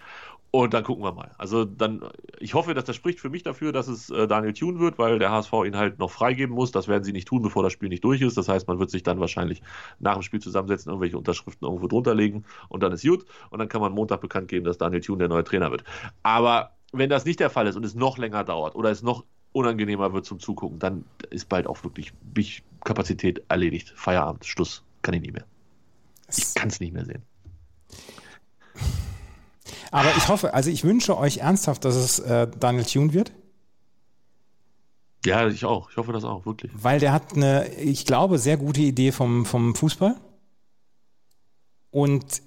Und 0.55 0.73
dann 0.73 0.85
gucken 0.85 1.03
wir 1.03 1.11
mal. 1.11 1.33
Also 1.37 1.65
dann, 1.65 2.09
ich 2.39 2.55
hoffe, 2.55 2.75
dass 2.75 2.85
das 2.85 2.95
spricht 2.95 3.19
für 3.19 3.29
mich 3.29 3.43
dafür, 3.43 3.73
dass 3.73 3.89
es 3.89 4.09
äh, 4.11 4.29
Daniel 4.29 4.53
Thune 4.53 4.79
wird, 4.79 5.01
weil 5.01 5.19
der 5.19 5.33
HSV 5.33 5.53
ihn 5.67 5.77
halt 5.77 5.99
noch 5.99 6.13
freigeben 6.13 6.55
muss. 6.55 6.71
Das 6.71 6.87
werden 6.87 7.03
sie 7.03 7.13
nicht 7.13 7.27
tun, 7.27 7.43
bevor 7.43 7.65
das 7.65 7.73
Spiel 7.73 7.89
nicht 7.89 8.05
durch 8.05 8.21
ist. 8.21 8.37
Das 8.37 8.49
heißt, 8.49 8.69
man 8.69 8.79
wird 8.79 8.89
sich 8.89 9.03
dann 9.03 9.19
wahrscheinlich 9.19 9.63
nach 9.99 10.15
dem 10.15 10.23
Spiel 10.23 10.39
zusammensetzen, 10.39 10.91
irgendwelche 10.91 11.19
Unterschriften 11.19 11.67
irgendwo 11.67 11.89
drunter 11.89 12.15
legen 12.15 12.45
und 12.69 12.85
dann 12.85 12.93
ist 12.93 13.05
gut. 13.05 13.25
Und 13.51 13.59
dann 13.59 13.69
kann 13.69 13.81
man 13.81 13.91
Montag 13.91 14.21
bekannt 14.21 14.47
geben, 14.47 14.65
dass 14.65 14.79
Daniel 14.79 15.01
Thune 15.01 15.19
der 15.19 15.29
neue 15.29 15.43
Trainer 15.43 15.73
wird. 15.73 15.83
Aber 16.23 16.71
wenn 16.93 17.11
das 17.11 17.25
nicht 17.25 17.41
der 17.41 17.51
Fall 17.51 17.67
ist 17.67 17.75
und 17.75 17.85
es 17.85 17.97
noch 17.97 18.17
länger 18.17 18.45
dauert 18.45 18.77
oder 18.77 18.93
es 18.93 19.03
noch 19.03 19.25
unangenehmer 19.55 20.13
wird 20.13 20.27
zum 20.27 20.41
Zugucken, 20.41 20.79
dann 20.79 21.05
ist 21.31 21.49
bald 21.49 21.67
auch 21.67 21.83
wirklich 21.85 22.13
Kapazität 22.85 23.43
erledigt. 23.49 23.93
Feierabend, 23.97 24.45
Schluss. 24.45 24.83
Kann 25.03 25.15
ich 25.15 25.23
nicht 25.23 25.33
mehr. 25.33 25.45
Ich 26.29 26.55
kann 26.55 26.69
es 26.69 26.81
nicht 26.81 26.93
mehr 26.93 27.05
sehen. 27.05 27.23
Aber 29.91 30.11
ich 30.17 30.29
hoffe, 30.29 30.53
also 30.55 30.71
ich 30.71 30.85
wünsche 30.85 31.17
euch 31.17 31.39
ernsthaft, 31.39 31.85
dass 31.85 31.95
es 31.95 32.19
äh, 32.19 32.49
Daniel 32.59 32.85
Thune 32.85 33.13
wird, 33.13 33.33
Ja, 35.25 35.47
ich 35.47 35.65
auch. 35.65 35.91
Ich 35.91 35.97
hoffe 35.97 36.13
das 36.13 36.25
auch, 36.25 36.45
wirklich. 36.47 36.73
weil 36.75 36.99
der 36.99 37.13
hat 37.13 37.35
eine, 37.35 37.69
ich 37.75 38.05
glaube, 38.05 38.39
sehr 38.39 38.57
gute 38.57 38.81
Idee 38.81 39.13
vom, 39.13 39.47
vom 39.47 39.75
Fußball. 39.75 40.17
Und 41.91 42.43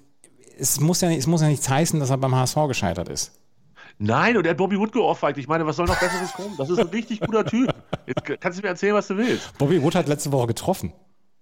es 0.58 0.78
muss, 0.80 1.00
ja, 1.00 1.10
es 1.10 1.26
muss 1.26 1.40
ja 1.40 1.48
nichts 1.48 1.68
heißen, 1.68 1.98
dass 2.00 2.10
er 2.10 2.18
beim 2.18 2.34
HSV 2.34 2.56
gescheitert 2.68 3.08
ist. 3.08 3.32
Nein, 3.98 4.36
und 4.36 4.44
er 4.46 4.50
hat 4.50 4.56
Bobby 4.56 4.78
Wood 4.78 4.92
geohrfeigt. 4.92 5.38
Ich 5.38 5.48
meine, 5.48 5.66
was 5.66 5.76
soll 5.76 5.86
noch 5.86 5.98
Besseres 5.98 6.32
kommen? 6.32 6.54
Das 6.56 6.70
ist 6.70 6.78
ein 6.78 6.86
richtig 6.88 7.20
guter 7.20 7.44
Typ. 7.44 7.74
Jetzt 8.06 8.40
kannst 8.40 8.58
du 8.58 8.62
mir 8.62 8.68
erzählen, 8.68 8.94
was 8.94 9.08
du 9.08 9.16
willst. 9.16 9.58
Bobby 9.58 9.82
Wood 9.82 9.94
hat 9.94 10.06
letzte 10.06 10.30
Woche 10.30 10.46
getroffen. 10.46 10.92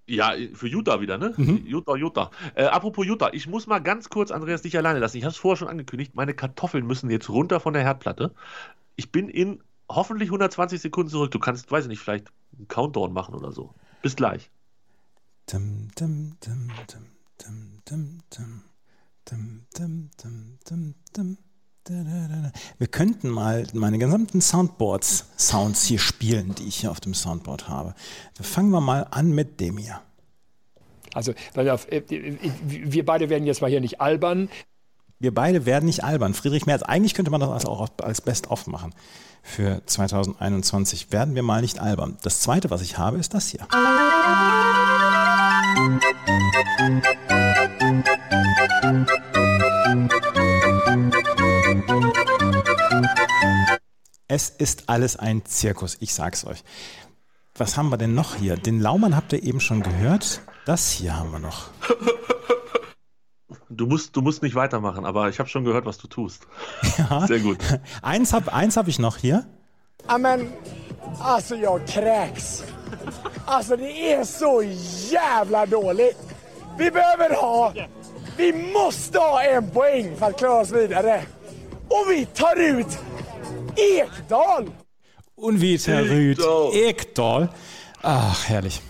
Ja, 0.09 0.35
für 0.55 0.69
Utah 0.69 1.01
wieder, 1.01 1.19
ne? 1.19 1.35
Utah, 1.37 1.97
Utah. 1.97 2.31
Äh, 2.55 2.65
apropos 2.65 3.05
Utah, 3.05 3.31
ich 3.33 3.49
muss 3.49 3.67
mal 3.67 3.81
ganz 3.81 4.09
kurz, 4.09 4.31
Andreas, 4.31 4.63
dich 4.63 4.77
alleine 4.79 5.01
lassen. 5.01 5.17
Ich 5.17 5.25
habe 5.25 5.33
es 5.33 5.37
vorher 5.37 5.57
schon 5.57 5.69
angekündigt. 5.69 6.15
Meine 6.15 6.33
Kartoffeln 6.33 6.87
müssen 6.87 7.11
jetzt 7.11 7.29
runter 7.29 7.59
von 7.61 7.75
der 7.75 7.83
Herdplatte. 7.83 8.33
Ich 8.95 9.11
bin 9.11 9.29
in 9.29 9.63
hoffentlich 9.89 10.29
120 10.29 10.81
Sekunden 10.81 11.11
zurück. 11.11 11.33
Du 11.33 11.41
kannst, 11.41 11.71
weiß 11.71 11.85
ich 11.85 11.89
nicht, 11.89 12.01
vielleicht 12.01 12.29
einen 12.57 12.69
Countdown 12.69 13.13
machen 13.13 13.35
oder 13.35 13.51
so. 13.53 13.75
Bis 14.01 14.15
gleich. 14.15 14.51
Dum, 15.51 15.89
dum, 15.97 16.37
dum, 16.41 16.71
dum, 16.87 17.03
dum, 17.39 17.83
dum, 17.85 18.63
dum, 19.25 19.63
dum, 19.75 20.11
dum, 20.17 20.59
dum, 20.65 20.95
dum, 21.13 21.39
Wir 21.89 22.87
könnten 22.89 23.29
mal 23.29 23.67
meine 23.73 23.99
gesamten 23.99 24.41
Soundboards, 24.41 25.27
Sounds 25.39 25.85
hier 25.85 25.99
spielen, 25.99 26.55
die 26.55 26.65
ich 26.65 26.81
hier 26.81 26.91
auf 26.91 27.01
dem 27.01 27.15
Soundboard 27.15 27.69
habe. 27.69 27.95
Fangen 28.41 28.71
wir 28.71 28.81
mal 28.81 29.07
an 29.11 29.33
mit 29.33 29.61
dem 29.61 29.79
hier. 29.79 30.01
Also, 31.15 31.33
auf, 31.55 31.91
äh, 31.91 32.03
wir 32.67 33.05
beide 33.05 33.31
werden 33.31 33.47
jetzt 33.47 33.63
mal 33.63 33.71
hier 33.71 33.81
nicht 33.81 34.01
albern. 34.01 34.51
Wir 35.19 35.33
beide 35.33 35.65
werden 35.65 35.87
nicht 35.87 36.05
albern. 36.05 36.35
Friedrich 36.35 36.67
Merz, 36.67 36.83
eigentlich 36.83 37.15
könnte 37.15 37.31
man 37.31 37.41
das 37.41 37.49
also 37.49 37.69
auch 37.69 37.89
als 38.03 38.21
Best-of 38.21 38.67
machen. 38.67 38.93
Für 39.43 39.81
2021 39.87 41.13
werden 41.13 41.35
wir 41.35 41.43
mal 41.43 41.63
nicht 41.63 41.79
albern. 41.79 42.19
Das 42.23 42.41
zweite, 42.41 42.69
was 42.69 42.83
ich 42.83 42.99
habe, 42.99 43.17
ist 43.17 43.33
das 43.33 43.49
hier. 43.49 43.67
Es 54.37 54.51
ist 54.51 54.91
alles 54.91 55.17
ein 55.17 55.47
Zirkus, 55.47 55.97
ich 56.01 56.13
sag's 56.13 56.45
euch. 56.45 56.63
Was 57.55 57.79
haben 57.79 57.89
wir 57.89 57.97
denn 57.97 58.15
noch 58.15 58.35
hier? 58.35 58.59
Den 58.59 58.81
Laumann 58.81 59.17
habt 59.17 59.33
ihr 59.33 59.43
eben 59.43 59.61
schon 59.61 59.83
gehört. 59.83 60.43
Das 60.67 60.91
hier 60.91 61.17
haben 61.19 61.33
wir 61.33 61.39
noch. 61.39 61.71
Du 63.71 63.87
musst, 63.87 64.15
du 64.15 64.21
musst 64.21 64.43
nicht 64.43 64.55
weitermachen, 64.55 65.07
aber 65.07 65.31
ich 65.31 65.39
habe 65.39 65.49
schon 65.49 65.65
gehört, 65.65 65.87
was 65.87 65.97
du 65.97 66.07
tust. 66.07 66.47
Ja. 66.99 67.27
Sehr 67.27 67.39
gut. 67.39 67.57
Eins 68.03 68.35
habe 68.35 68.53
eins 68.53 68.77
hab 68.77 68.89
ich 68.89 68.99
noch 68.99 69.17
hier. 69.17 69.47
Ja 70.07 70.19
men, 70.19 70.53
alltså 71.19 71.55
jag 71.55 71.87
kräks. 71.87 72.63
Alltså 73.47 73.77
det 73.77 74.13
är 74.13 74.25
så 74.25 74.63
jävla 75.13 75.65
dåligt. 75.65 76.19
Vi 76.77 76.91
behöver 76.91 77.35
ha, 77.35 77.73
vi 78.37 78.53
måste 78.53 79.19
ha 79.19 79.43
en 79.43 79.71
poäng 79.71 80.17
för 80.17 80.27
att 80.27 80.39
klara 80.39 80.61
oss 80.61 80.71
vidare. 80.71 81.23
Och 81.89 82.11
vi 82.11 82.27
tar 82.27 82.57
ut 82.57 82.99
Ekdal! 83.77 84.67
Unvita 85.35 85.99
Rüd, 85.99 86.39
Ekdal. 86.39 86.75
Ekdal. 86.75 87.55
Ach, 88.03 88.49
herrlich. 88.49 88.81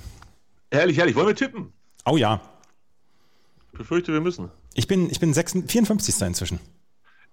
Herrlich, 0.70 0.96
herrlich. 0.96 1.16
Wollen 1.16 1.28
wir 1.28 1.34
tippen? 1.36 1.72
Oh 2.04 2.16
ja. 2.16 2.40
Befürchte, 3.72 4.12
wir 4.12 4.20
müssen. 4.20 4.50
Ich 4.74 4.86
bin, 4.86 5.10
ich 5.10 5.20
bin 5.20 5.32
56, 5.34 5.70
54. 5.70 6.20
inzwischen. 6.22 6.60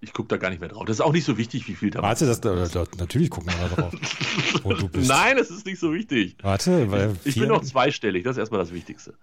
Ich 0.00 0.12
gucke 0.12 0.28
da 0.28 0.36
gar 0.36 0.50
nicht 0.50 0.60
mehr 0.60 0.68
drauf. 0.68 0.84
Das 0.84 0.96
ist 0.96 1.00
auch 1.00 1.12
nicht 1.12 1.24
so 1.24 1.38
wichtig, 1.38 1.66
wie 1.68 1.74
viel 1.74 1.90
da 1.90 2.02
Warte, 2.02 2.26
das, 2.26 2.40
da, 2.40 2.66
da, 2.66 2.84
natürlich 2.98 3.30
gucken 3.30 3.52
wir 3.52 3.68
da 3.68 3.74
drauf. 3.74 3.94
Wo 4.62 4.74
du 4.74 4.88
bist. 4.88 5.08
Nein, 5.08 5.38
es 5.38 5.50
ist 5.50 5.64
nicht 5.64 5.78
so 5.78 5.94
wichtig. 5.94 6.36
Warte, 6.42 6.90
weil 6.90 7.16
Ich 7.24 7.36
bin 7.36 7.48
noch 7.48 7.62
zweistellig, 7.62 8.24
das 8.24 8.32
ist 8.32 8.40
erstmal 8.40 8.60
das 8.60 8.72
Wichtigste. 8.72 9.14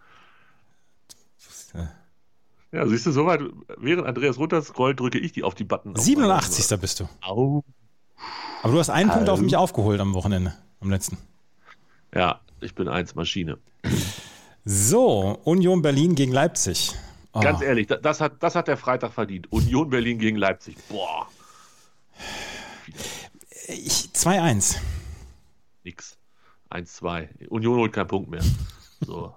Ja. 2.72 2.88
Siehst 2.88 3.06
du, 3.06 3.12
soweit, 3.12 3.41
während 3.78 4.08
Andreas 4.08 4.38
runterscrollt, 4.38 5.00
drücke 5.00 5.20
ich 5.20 5.34
die 5.34 5.44
auf 5.44 5.56
die 5.56 5.65
Button. 5.65 5.96
auf 5.96 6.02
87. 6.04 6.80
bist 6.80 7.02
du. 7.02 7.10
Au. 7.22 7.63
Aber 8.63 8.73
du 8.73 8.79
hast 8.79 8.89
einen 8.89 9.10
Punkt 9.10 9.29
auf 9.29 9.39
Ähm. 9.39 9.45
mich 9.45 9.55
aufgeholt 9.55 9.99
am 9.99 10.13
Wochenende, 10.13 10.53
am 10.79 10.89
letzten. 10.89 11.17
Ja, 12.13 12.39
ich 12.60 12.75
bin 12.75 12.88
eins 12.88 13.15
Maschine. 13.15 13.57
So, 14.65 15.39
Union 15.43 15.81
Berlin 15.81 16.13
gegen 16.15 16.31
Leipzig. 16.31 16.93
Oh, 17.34 17.39
Ganz 17.39 17.62
ehrlich, 17.62 17.88
da- 17.88 17.95
das 17.97 18.21
hat, 18.21 18.43
das 18.43 18.55
hat 18.55 18.67
der 18.67 18.77
Freitag 18.77 19.13
verdient. 19.13 19.51
Union 19.51 19.89
Berlin 19.89 20.19
gegen 20.19 20.38
Leipzig. 20.38 20.75
Boah, 20.89 21.27
ich- 23.67 24.10
2-1. 24.13 24.77
nix. 25.84 26.17
1-2. 26.69 27.27
Union 27.49 27.77
holt 27.79 27.93
keinen 27.93 28.07
Punkt 28.07 28.29
mehr. 28.29 28.41
So. 29.01 29.36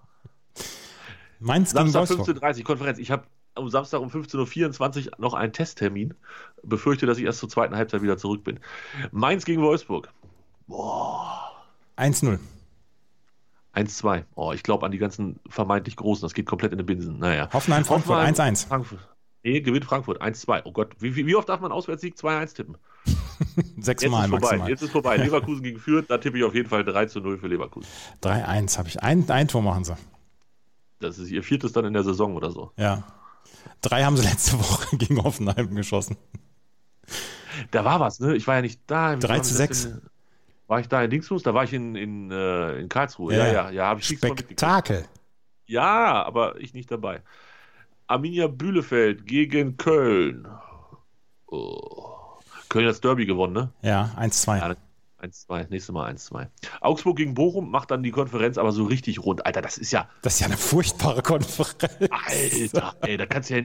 Mainz 1.41 1.71
Samstag 1.73 2.01
Wolfsburg. 2.11 2.29
15.30 2.39 2.59
Uhr 2.59 2.65
Konferenz. 2.65 2.99
Ich 2.99 3.11
habe 3.11 3.25
am 3.55 3.69
Samstag 3.69 4.01
um 4.01 4.09
15.24 4.09 5.07
Uhr 5.07 5.13
noch 5.19 5.35
einen 5.35 5.53
Testtermin. 5.53 6.15
Befürchte, 6.63 7.07
dass 7.07 7.19
ich 7.19 7.25
erst 7.25 7.39
zur 7.41 7.49
zweiten 7.49 7.77
Halbzeit 7.77 8.03
wieder 8.03 8.17
zurück 8.17 8.45
bin. 8.45 8.61
Mainz 9.13 9.45
gegen 9.45 9.63
Wolfsburg. 9.63 10.09
1-0. 11.97 12.39
1-2. 13.75 14.25
Oh, 14.35 14.53
ich 14.53 14.63
glaube 14.63 14.87
an 14.87 14.93
die 14.93 14.99
ganzen 14.99 15.41
vermeintlich 15.49 15.97
Großen. 15.97 16.23
Das 16.23 16.35
geht 16.35 16.47
komplett 16.47 16.73
in 16.73 16.79
den 16.79 16.87
Binsen. 16.87 17.19
Naja. 17.19 17.49
Hoffenheim, 17.53 17.85
Frankfurt, 17.85 18.19
1-1. 18.19 18.69
Frankfurt. 18.69 19.09
Nee, 19.43 19.61
gewinnt 19.61 19.85
Frankfurt. 19.85 20.23
1-2. 20.23 20.63
Oh 20.65 20.73
Gott, 20.73 20.93
wie, 21.01 21.15
wie, 21.17 21.27
wie 21.27 21.35
oft 21.35 21.49
darf 21.49 21.61
man 21.61 21.73
Auswärtssieg 21.73 22.15
2-1 22.15 22.55
tippen? 22.55 22.77
Jetzt 23.57 23.85
Sechsmal 23.85 24.25
ist 24.25 24.31
vorbei. 24.31 24.47
maximal. 24.47 24.71
Jetzt 24.71 24.83
ist 24.83 24.91
vorbei. 24.93 25.17
Leverkusen 25.17 25.63
gegen 25.63 25.79
Fürth, 25.79 26.07
da 26.09 26.19
tippe 26.19 26.39
ich 26.39 26.45
auf 26.45 26.55
jeden 26.55 26.69
Fall 26.69 26.85
3 26.85 27.07
zu 27.07 27.21
0 27.21 27.39
für 27.39 27.49
Leverkusen. 27.49 27.89
3-1 28.23 28.79
habe 28.79 28.89
ich. 28.89 29.03
Ein, 29.03 29.29
ein 29.29 29.49
Tor 29.49 29.61
machen 29.61 29.85
sie. 29.85 29.97
Das 31.01 31.19
ist 31.19 31.31
ihr 31.31 31.43
viertes 31.43 31.73
dann 31.73 31.85
in 31.85 31.93
der 31.93 32.05
Saison 32.05 32.35
oder 32.37 32.51
so. 32.51 32.73
Ja. 32.77 33.05
Drei 33.83 34.05
haben 34.05 34.17
sie 34.17 34.25
letzte 34.27 34.59
Woche 34.59 34.97
gegen 34.97 35.23
Hoffenheim 35.23 35.75
geschossen. 35.75 36.17
Da 37.71 37.85
war 37.85 38.01
was, 38.01 38.21
ne? 38.21 38.35
Ich 38.35 38.47
war 38.47 38.57
ja 38.57 38.63
nicht 38.63 38.81
da. 38.87 39.17
Wie 39.17 39.21
3 39.21 39.29
war 39.37 39.43
zu 39.43 39.51
das 39.51 39.59
6. 39.59 39.83
denn? 39.85 40.03
War 40.67 40.81
ich 40.81 40.89
da 40.89 41.03
in 41.03 41.11
Dingsbus? 41.11 41.43
Da 41.43 41.53
war 41.55 41.65
ich 41.65 41.73
in, 41.73 41.95
in, 41.95 42.31
äh, 42.31 42.79
in 42.79 42.89
Karlsruhe. 42.89 43.35
Ja, 43.37 43.47
Ja. 43.47 43.53
ja, 43.53 43.71
ja, 43.71 43.87
habe 43.87 44.01
ich. 44.01 44.07
Spektakel. 44.07 45.05
Ja, 45.67 46.23
aber 46.25 46.59
ich 46.61 46.75
nicht 46.75 46.91
dabei. 46.91 47.23
Arminia 48.07 48.47
Bühlefeld 48.49 49.27
gegen 49.27 49.77
Köln. 49.77 50.47
Oh. 51.47 52.39
Köln 52.69 52.87
hat 52.87 52.93
das 52.93 53.01
Derby 53.01 53.27
gewonnen, 53.27 53.53
ne? 53.53 53.73
Ja, 53.83 54.15
1-2. 54.19 54.59
Ja, 54.59 54.77
1-2, 55.25 55.67
nächstes 55.71 55.93
Mal 55.93 56.13
1-2. 56.13 56.47
Augsburg 56.81 57.17
gegen 57.17 57.35
Bochum 57.35 57.71
macht 57.71 57.91
dann 57.91 58.03
die 58.03 58.11
Konferenz 58.11 58.59
aber 58.59 58.73
so 58.73 58.85
richtig 58.85 59.21
rund. 59.25 59.47
Alter, 59.47 59.63
das 59.63 59.79
ist 59.79 59.93
ja, 59.93 60.09
Das 60.23 60.35
ist 60.35 60.41
ja 60.41 60.47
eine 60.47 60.57
furchtbare 60.57 61.23
Konferenz. 61.23 62.11
Alter, 62.11 62.95
ey, 63.03 63.17
da 63.17 63.27
kannst 63.27 63.51
du 63.51 63.55
ja. 63.55 63.63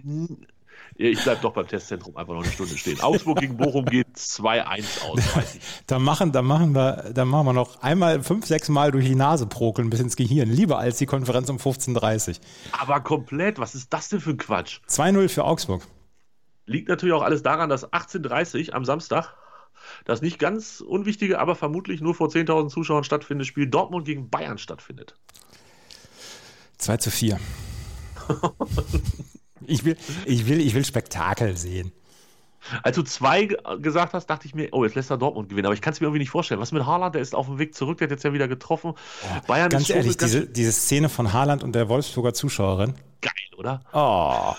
Ich 0.95 1.24
bleib 1.24 1.41
doch 1.41 1.54
beim 1.54 1.67
Testzentrum 1.67 2.17
einfach 2.17 2.34
noch 2.34 2.43
eine 2.43 2.52
Stunde 2.52 2.78
stehen. 2.78 3.00
Augsburg 3.00 3.39
gegen 3.39 3.56
Bochum 3.56 3.86
geht 3.86 4.08
2-1 4.17 5.02
aus, 5.04 5.36
weiß 5.36 5.56
ich. 5.56 5.62
Da 5.88 5.98
machen, 5.98 6.32
da 6.32 6.41
machen 6.41 6.76
wir, 6.76 7.12
da 7.13 7.24
machen 7.26 7.45
wir 7.45 7.54
noch 7.54 7.82
einmal 7.82 8.22
fünf, 8.22 8.45
sechs 8.45 8.67
Mal 8.67 8.91
durch 8.91 9.06
die 9.06 9.15
Nase 9.15 9.48
prokeln 9.48 9.89
bis 9.89 10.02
ins 10.02 10.15
Gehirn. 10.17 10.50
Lieber 10.50 10.78
als 10.78 10.98
die 10.98 11.06
Konferenz 11.06 11.50
um 11.50 11.58
15.30 11.58 12.30
Uhr. 12.30 12.36
Aber 12.82 13.00
komplett, 13.00 13.60
was 13.60 13.76
ist 13.76 13.93
das 13.93 14.10
denn 14.10 14.19
für 14.19 14.32
ein 14.32 14.38
Quatsch? 14.38 14.80
2-0 14.89 15.30
für 15.30 15.45
Augsburg. 15.45 15.84
Liegt 16.65 16.89
natürlich 16.89 17.15
auch 17.15 17.24
alles 17.24 17.43
daran, 17.43 17.69
dass 17.69 17.91
18.30 17.91 18.72
am 18.72 18.84
Samstag 18.84 19.36
das 20.05 20.21
nicht 20.21 20.39
ganz 20.39 20.82
unwichtige, 20.82 21.39
aber 21.39 21.55
vermutlich 21.55 22.01
nur 22.01 22.15
vor 22.15 22.27
10.000 22.29 22.69
Zuschauern 22.69 23.03
stattfindende 23.03 23.45
Spiel 23.45 23.67
Dortmund 23.67 24.05
gegen 24.05 24.29
Bayern 24.29 24.58
stattfindet. 24.58 25.15
2 26.77 26.97
zu 26.97 27.12
4. 27.12 27.39
ich, 29.67 29.84
will, 29.86 29.97
ich, 30.25 30.47
will, 30.47 30.60
ich 30.62 30.73
will 30.73 30.86
Spektakel 30.86 31.58
sehen. 31.58 31.91
Als 32.84 32.97
du 32.97 33.03
zwei 33.03 33.45
ge- 33.45 33.58
gesagt 33.79 34.13
hast, 34.13 34.27
dachte 34.27 34.45
ich 34.45 34.53
mir, 34.53 34.67
oh, 34.73 34.84
jetzt 34.84 34.95
lässt 34.95 35.10
er 35.10 35.17
Dortmund 35.17 35.49
gewinnen. 35.49 35.65
Aber 35.65 35.73
ich 35.73 35.82
kann 35.82 35.93
es 35.93 36.01
mir 36.01 36.08
irgendwie 36.08 36.19
nicht 36.19 36.29
vorstellen. 36.29 36.60
Was 36.60 36.71
mit 36.73 36.86
Haaland? 36.86 37.15
Der 37.15 37.21
ist 37.21 37.34
auf 37.34 37.45
dem 37.47 37.58
Weg 37.58 37.73
zurück, 37.73 37.97
der 37.99 38.05
hat 38.08 38.12
jetzt 38.12 38.23
ja 38.23 38.34
wieder 38.34 38.47
getroffen. 38.49 38.93
Bayern 39.47 39.69
Ganz 39.69 39.84
ist 39.84 39.89
ehrlich, 39.95 40.17
ganz 40.17 40.32
diese, 40.34 40.45
diese 40.45 40.71
Szene 40.73 41.08
von 41.10 41.32
Haaland 41.32 41.63
und 41.63 41.73
der 41.73 41.88
Wolfsburger 41.88 42.34
Zuschauerin. 42.34 42.95
geil, 43.21 43.32
oder? 43.58 43.82
Oh, 43.93 44.53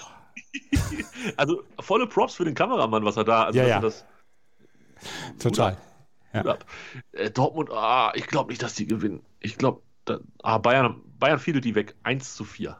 Also 1.37 1.63
volle 1.79 2.07
Props 2.07 2.35
für 2.35 2.45
den 2.47 2.55
Kameramann, 2.55 3.05
was 3.05 3.17
er 3.19 3.25
da. 3.25 3.45
Also, 3.45 3.59
Ja, 3.59 3.67
ja. 3.67 3.81
das 3.81 4.05
total. 5.39 5.77
Hut 6.35 6.47
ab. 6.47 6.65
Äh, 7.13 7.31
Dortmund, 7.31 7.71
ah, 7.71 8.13
ich 8.15 8.27
glaube 8.27 8.51
nicht, 8.51 8.63
dass 8.63 8.75
die 8.75 8.87
gewinnen. 8.87 9.21
Ich 9.41 9.59
glaube, 9.59 9.83
ah, 10.43 10.59
Bayern, 10.59 11.01
Bayern 11.19 11.39
fiedelt 11.39 11.65
die 11.65 11.75
weg. 11.75 11.95
1 12.03 12.35
zu 12.35 12.45
4. 12.45 12.77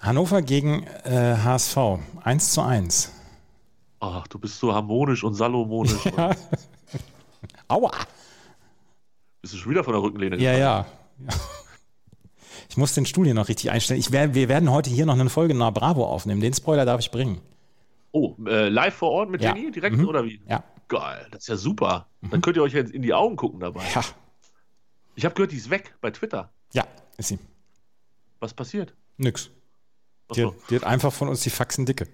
Hannover 0.00 0.42
gegen 0.42 0.84
äh, 1.04 1.36
HSV. 1.42 1.76
1 2.22 2.52
zu 2.52 2.62
1. 2.62 3.12
Ach, 4.00 4.26
du 4.28 4.38
bist 4.38 4.58
so 4.58 4.72
harmonisch 4.72 5.24
und 5.24 5.34
salomonisch. 5.34 6.04
Ja. 6.16 6.30
Aua. 7.68 7.90
Bist 9.42 9.54
du 9.54 9.58
schon 9.58 9.72
wieder 9.72 9.84
von 9.84 9.92
der 9.92 10.02
Rückenlehne 10.02 10.36
Ja, 10.36 10.52
ja. 10.52 10.58
ja. 10.58 10.86
Ich 12.68 12.76
muss 12.76 12.94
den 12.94 13.06
Stuhl 13.06 13.24
hier 13.24 13.34
noch 13.34 13.48
richtig 13.48 13.70
einstellen. 13.70 13.98
Ich 13.98 14.12
wir 14.12 14.48
werden 14.48 14.70
heute 14.70 14.90
hier 14.90 15.06
noch 15.06 15.14
eine 15.14 15.30
Folge 15.30 15.54
nach 15.54 15.72
Bravo 15.72 16.06
aufnehmen. 16.06 16.40
Den 16.40 16.54
Spoiler 16.54 16.84
darf 16.84 17.00
ich 17.00 17.10
bringen. 17.10 17.40
Oh, 18.12 18.34
äh, 18.46 18.68
live 18.68 18.94
vor 18.94 19.10
Ort 19.10 19.30
mit 19.30 19.42
Ja. 19.42 19.54
Jenny 19.54 19.70
direkt 19.70 19.96
Mhm. 19.96 20.08
oder 20.08 20.24
wie? 20.24 20.40
Ja. 20.48 20.64
Geil, 20.88 21.26
das 21.30 21.42
ist 21.42 21.48
ja 21.48 21.56
super. 21.56 22.06
Dann 22.22 22.40
könnt 22.40 22.56
ihr 22.56 22.62
euch 22.62 22.72
jetzt 22.72 22.92
in 22.92 23.02
die 23.02 23.12
Augen 23.12 23.36
gucken 23.36 23.60
dabei. 23.60 23.84
Ja, 23.94 24.02
Ich 25.16 25.24
habe 25.24 25.34
gehört, 25.34 25.52
die 25.52 25.56
ist 25.56 25.68
weg 25.70 25.94
bei 26.00 26.10
Twitter. 26.10 26.50
ja 26.72 26.86
ist 27.18 27.28
sie. 27.28 27.38
Was 28.40 28.54
passiert? 28.54 28.94
Nix. 29.18 29.50
Die, 30.34 30.48
die 30.70 30.76
hat 30.76 30.84
einfach 30.84 31.12
von 31.12 31.28
uns 31.28 31.40
die 31.42 31.50
Faxen 31.50 31.84
dicke. 31.86 32.06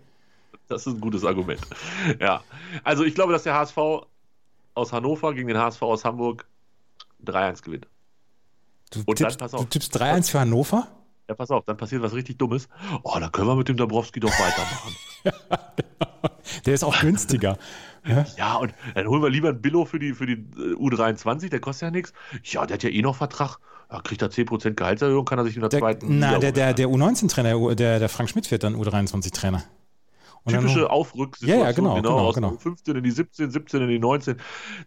das 0.69 0.87
ist 0.87 0.95
ein 0.95 1.01
gutes 1.01 1.25
Argument. 1.25 1.61
ja. 2.21 2.43
Also 2.83 3.05
ich 3.05 3.15
glaube, 3.15 3.33
dass 3.33 3.43
der 3.45 3.55
HSV 3.55 3.77
aus 4.75 4.93
Hannover 4.93 5.35
gegen 5.35 5.49
den 5.49 5.59
HSV 5.59 5.83
aus 5.83 6.05
Hamburg 6.05 6.47
3-1 7.25 7.63
gewinnt. 7.63 7.87
Du, 8.91 9.01
Und 9.01 9.09
dann 9.09 9.17
tippst, 9.17 9.39
pass 9.39 9.55
auf. 9.55 9.61
du 9.63 9.67
tippst 9.69 9.95
3-1 9.97 10.31
für 10.31 10.41
Hannover? 10.41 10.89
Ja, 11.29 11.35
pass 11.35 11.51
auf, 11.51 11.65
dann 11.65 11.77
passiert 11.77 12.03
was 12.03 12.13
richtig 12.15 12.39
Dummes. 12.39 12.69
Oh, 13.03 13.17
dann 13.21 13.31
können 13.33 13.49
wir 13.49 13.57
mit 13.57 13.69
dem 13.69 13.77
Dabrowski 13.77 14.21
doch 14.21 14.31
weitermachen. 14.31 14.95
Der 16.67 16.75
ist 16.75 16.85
auch 16.85 16.99
günstiger. 17.01 17.59
Ja, 18.37 18.57
und 18.57 18.75
dann 18.95 19.07
holen 19.07 19.23
wir 19.23 19.31
lieber 19.31 19.49
ein 19.49 19.63
Billo 19.63 19.87
für 19.87 19.99
die, 19.99 20.13
für 20.13 20.27
die 20.27 20.35
äh, 20.35 20.75
U23, 20.75 21.49
der 21.49 21.59
kostet 21.61 21.87
ja 21.87 21.91
nichts. 21.91 22.13
Ja, 22.43 22.67
der 22.67 22.75
hat 22.75 22.83
ja 22.83 22.91
eh 22.91 23.01
noch 23.01 23.17
Vertrag. 23.17 23.57
Ja, 23.91 24.03
kriegt 24.03 24.21
er 24.21 24.29
10% 24.29 24.73
Gehaltserhöhung, 24.75 25.25
kann 25.25 25.39
er 25.39 25.45
sich 25.47 25.55
in 25.55 25.63
der 25.63 25.71
Der, 25.71 25.81
zweiten. 25.81 26.19
na, 26.19 26.39
der, 26.39 26.53
der, 26.53 26.75
der 26.75 26.89
U19-Trainer, 26.89 27.75
der, 27.75 27.99
der 28.01 28.09
Frank 28.11 28.29
Schmidt 28.29 28.51
wird 28.51 28.63
dann 28.63 28.77
U23-Trainer. 28.77 29.63
Und 30.43 30.53
dann 30.53 30.61
Typische 30.61 30.91
Aufrücksituation, 30.91 31.61
Ja, 31.61 31.65
ja, 31.71 31.73
genau, 31.73 31.95
genau, 31.95 32.19
aus 32.19 32.35
genau. 32.35 32.51
15 32.59 32.95
in 32.95 33.05
die 33.05 33.11
17, 33.11 33.51
17 33.51 33.81
in 33.81 33.89
die 33.89 33.99
19. 33.99 34.37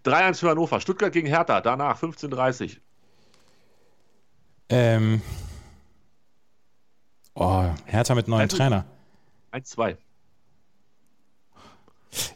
3-1 0.05 0.39
für 0.39 0.49
Hannover. 0.51 0.79
Stuttgart 0.79 1.11
gegen 1.11 1.25
Hertha, 1.27 1.59
danach 1.61 1.97
15:30. 1.99 2.77
Ähm, 4.69 5.23
oh, 7.33 7.63
Hertha 7.85 8.13
mit 8.13 8.29
Also- 8.31 8.57
Trainer. 8.57 8.85
1-2. 9.51 9.97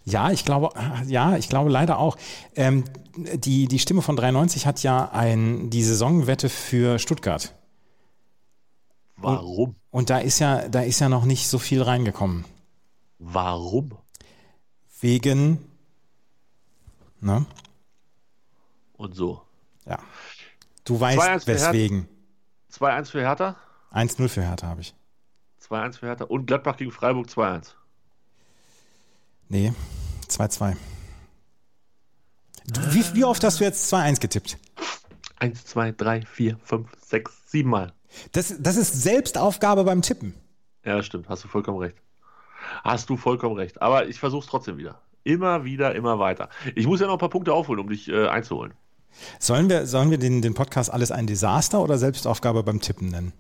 Ja, 0.06 0.32
ich 0.32 0.46
glaube, 0.46 0.70
ja, 1.08 1.38
ich 1.38 1.50
glaube 1.50 1.70
leider 1.70 1.98
auch. 2.00 2.18
Ähm, 2.56 2.84
die, 3.16 3.68
die 3.68 3.80
Stimme 3.80 4.02
von 4.02 4.16
93 4.16 4.66
hat 4.66 4.84
ja 4.84 5.10
ein, 5.12 5.70
die 5.70 5.84
Saisonwette 5.84 6.50
für 6.50 7.00
Stuttgart. 7.00 7.54
Warum? 9.18 9.76
Und 9.92 10.10
da 10.10 10.18
ist 10.18 10.40
ja, 10.40 10.68
da 10.68 10.82
ist 10.82 11.00
ja 11.00 11.10
noch 11.10 11.26
nicht 11.26 11.48
so 11.48 11.60
viel 11.60 11.82
reingekommen. 11.82 12.46
Warum? 13.20 13.98
Wegen, 15.00 15.60
ne? 17.20 17.46
Und 18.94 19.16
so. 19.16 19.42
Ja. 19.86 20.00
Du 20.84 20.98
2-1 20.98 21.18
weißt 21.18 21.48
weswegen. 21.48 22.08
2-1 22.72 23.12
für 23.12 23.22
Hertha, 23.22 23.56
1-0 23.94 24.30
für 24.30 24.42
Hertha 24.42 24.68
habe 24.68 24.82
ich. 24.82 24.96
2-1 25.62 26.00
für 26.00 26.08
Hertha 26.08 26.26
und 26.26 26.46
Gladbach 26.46 26.78
gegen 26.78 26.92
Freiburg 26.92 27.28
2-1. 27.28 27.74
Nee, 29.52 29.74
2-2. 30.30 30.78
Du, 32.68 32.94
Wie, 32.94 33.04
wie 33.16 33.26
oft 33.26 33.44
hast 33.44 33.60
du 33.60 33.66
jetzt 33.66 33.94
2-1 33.94 34.22
getippt? 34.22 34.58
1, 35.40 35.66
2, 35.66 35.92
3, 35.92 36.22
4, 36.22 36.58
5, 36.64 36.88
6, 37.06 37.34
7 37.48 37.70
Mal. 37.70 37.92
Das, 38.32 38.56
das 38.60 38.78
ist 38.78 39.04
Selbstaufgabe 39.04 39.84
beim 39.84 40.02
Tippen. 40.02 40.36
Ja, 40.86 41.04
stimmt. 41.04 41.28
Hast 41.28 41.44
du 41.44 41.50
vollkommen 41.50 41.80
recht. 41.80 41.98
Hast 42.86 43.10
du 43.10 43.18
vollkommen 43.18 43.58
recht. 43.58 43.82
Aber 43.82 44.08
ich 44.08 44.20
versuche 44.20 44.46
es 44.46 44.50
trotzdem 44.50 44.78
wieder. 44.78 45.02
Immer 45.26 45.66
wieder, 45.66 45.96
immer 45.96 46.18
weiter. 46.18 46.48
Ich 46.74 46.88
muss 46.88 47.02
ja 47.02 47.08
noch 47.08 47.14
ein 47.14 47.20
paar 47.20 47.30
Punkte 47.30 47.52
aufholen, 47.54 47.82
um 47.82 47.90
dich 47.90 48.08
äh, 48.08 48.28
einzuholen. 48.28 48.74
Sollen 49.38 49.70
wir, 49.70 49.86
sollen 49.86 50.12
wir 50.12 50.18
den, 50.18 50.42
den 50.42 50.54
Podcast 50.54 50.90
alles 50.90 51.12
ein 51.12 51.28
Desaster 51.28 51.82
oder 51.82 51.98
Selbstaufgabe 51.98 52.64
beim 52.64 52.80
Tippen 52.80 53.10
nennen? 53.10 53.34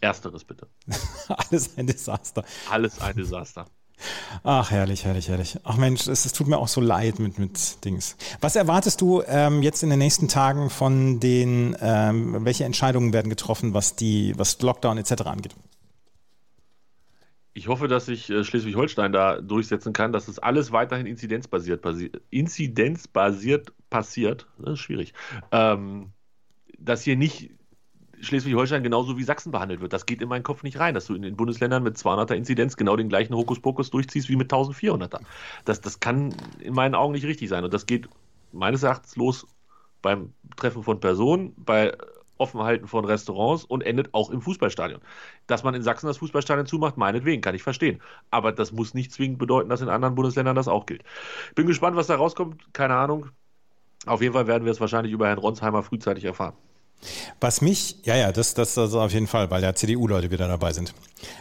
Ersteres 0.00 0.42
bitte. 0.42 0.66
Alles 1.28 1.78
ein 1.78 1.86
Desaster. 1.86 2.44
Alles 2.68 3.00
ein 3.00 3.16
Desaster. 3.16 3.66
Ach, 4.42 4.70
herrlich, 4.70 5.04
herrlich, 5.04 5.28
herrlich. 5.28 5.58
Ach 5.64 5.76
Mensch, 5.76 6.06
es, 6.06 6.24
es 6.24 6.32
tut 6.32 6.46
mir 6.46 6.58
auch 6.58 6.68
so 6.68 6.80
leid 6.80 7.18
mit, 7.18 7.38
mit 7.38 7.84
Dings. 7.84 8.16
Was 8.40 8.56
erwartest 8.56 9.00
du 9.00 9.22
ähm, 9.26 9.62
jetzt 9.62 9.82
in 9.82 9.90
den 9.90 9.98
nächsten 9.98 10.28
Tagen 10.28 10.70
von 10.70 11.20
den, 11.20 11.76
ähm, 11.80 12.44
welche 12.44 12.64
Entscheidungen 12.64 13.12
werden 13.12 13.30
getroffen, 13.30 13.74
was 13.74 13.96
die, 13.96 14.34
was 14.36 14.60
Lockdown 14.60 14.98
etc. 14.98 15.22
angeht? 15.22 15.54
Ich 17.54 17.68
hoffe, 17.68 17.88
dass 17.88 18.04
sich 18.04 18.28
äh, 18.28 18.44
Schleswig-Holstein 18.44 19.12
da 19.12 19.40
durchsetzen 19.40 19.94
kann, 19.94 20.12
dass 20.12 20.28
es 20.28 20.38
alles 20.38 20.72
weiterhin 20.72 21.06
inzidenzbasiert, 21.06 21.80
basi 21.80 22.12
inzidenzbasiert 22.28 23.72
passiert. 23.88 24.46
Das 24.58 24.74
ist 24.74 24.80
schwierig. 24.80 25.14
Ähm, 25.52 26.12
dass 26.78 27.02
hier 27.02 27.16
nicht 27.16 27.55
Schleswig-Holstein 28.26 28.82
genauso 28.82 29.16
wie 29.16 29.22
Sachsen 29.22 29.52
behandelt 29.52 29.80
wird. 29.80 29.92
Das 29.92 30.06
geht 30.06 30.20
in 30.20 30.28
meinen 30.28 30.42
Kopf 30.42 30.62
nicht 30.62 30.78
rein, 30.78 30.94
dass 30.94 31.06
du 31.06 31.14
in 31.14 31.22
den 31.22 31.36
Bundesländern 31.36 31.82
mit 31.82 31.96
200er 31.96 32.34
Inzidenz 32.34 32.76
genau 32.76 32.96
den 32.96 33.08
gleichen 33.08 33.34
Hokuspokus 33.34 33.90
durchziehst 33.90 34.28
wie 34.28 34.36
mit 34.36 34.52
1400er. 34.52 35.20
Das, 35.64 35.80
das 35.80 36.00
kann 36.00 36.34
in 36.60 36.74
meinen 36.74 36.94
Augen 36.94 37.12
nicht 37.12 37.26
richtig 37.26 37.48
sein. 37.48 37.64
Und 37.64 37.72
das 37.72 37.86
geht 37.86 38.08
meines 38.52 38.82
Erachtens 38.82 39.16
los 39.16 39.46
beim 40.02 40.32
Treffen 40.56 40.82
von 40.82 41.00
Personen, 41.00 41.54
bei 41.56 41.96
Offenhalten 42.38 42.86
von 42.86 43.04
Restaurants 43.04 43.64
und 43.64 43.82
endet 43.82 44.12
auch 44.12 44.30
im 44.30 44.42
Fußballstadion. 44.42 45.00
Dass 45.46 45.62
man 45.64 45.74
in 45.74 45.82
Sachsen 45.82 46.06
das 46.06 46.18
Fußballstadion 46.18 46.66
zumacht, 46.66 46.96
meinetwegen, 46.96 47.40
kann 47.40 47.54
ich 47.54 47.62
verstehen. 47.62 48.00
Aber 48.30 48.52
das 48.52 48.72
muss 48.72 48.94
nicht 48.94 49.12
zwingend 49.12 49.38
bedeuten, 49.38 49.68
dass 49.68 49.80
in 49.80 49.88
anderen 49.88 50.14
Bundesländern 50.14 50.56
das 50.56 50.68
auch 50.68 50.86
gilt. 50.86 51.02
Bin 51.54 51.66
gespannt, 51.66 51.96
was 51.96 52.08
da 52.08 52.16
rauskommt. 52.16 52.72
Keine 52.72 52.94
Ahnung. 52.94 53.30
Auf 54.04 54.20
jeden 54.22 54.34
Fall 54.34 54.46
werden 54.46 54.64
wir 54.64 54.72
es 54.72 54.80
wahrscheinlich 54.80 55.12
über 55.12 55.26
Herrn 55.28 55.38
Ronsheimer 55.38 55.82
frühzeitig 55.82 56.24
erfahren. 56.24 56.54
Was 57.40 57.60
mich, 57.60 57.98
ja, 58.04 58.16
ja, 58.16 58.32
das, 58.32 58.54
das, 58.54 58.74
das 58.74 58.94
auf 58.94 59.12
jeden 59.12 59.26
Fall, 59.26 59.50
weil 59.50 59.62
ja 59.62 59.74
CDU-Leute 59.74 60.30
wieder 60.30 60.48
dabei 60.48 60.72
sind. 60.72 60.94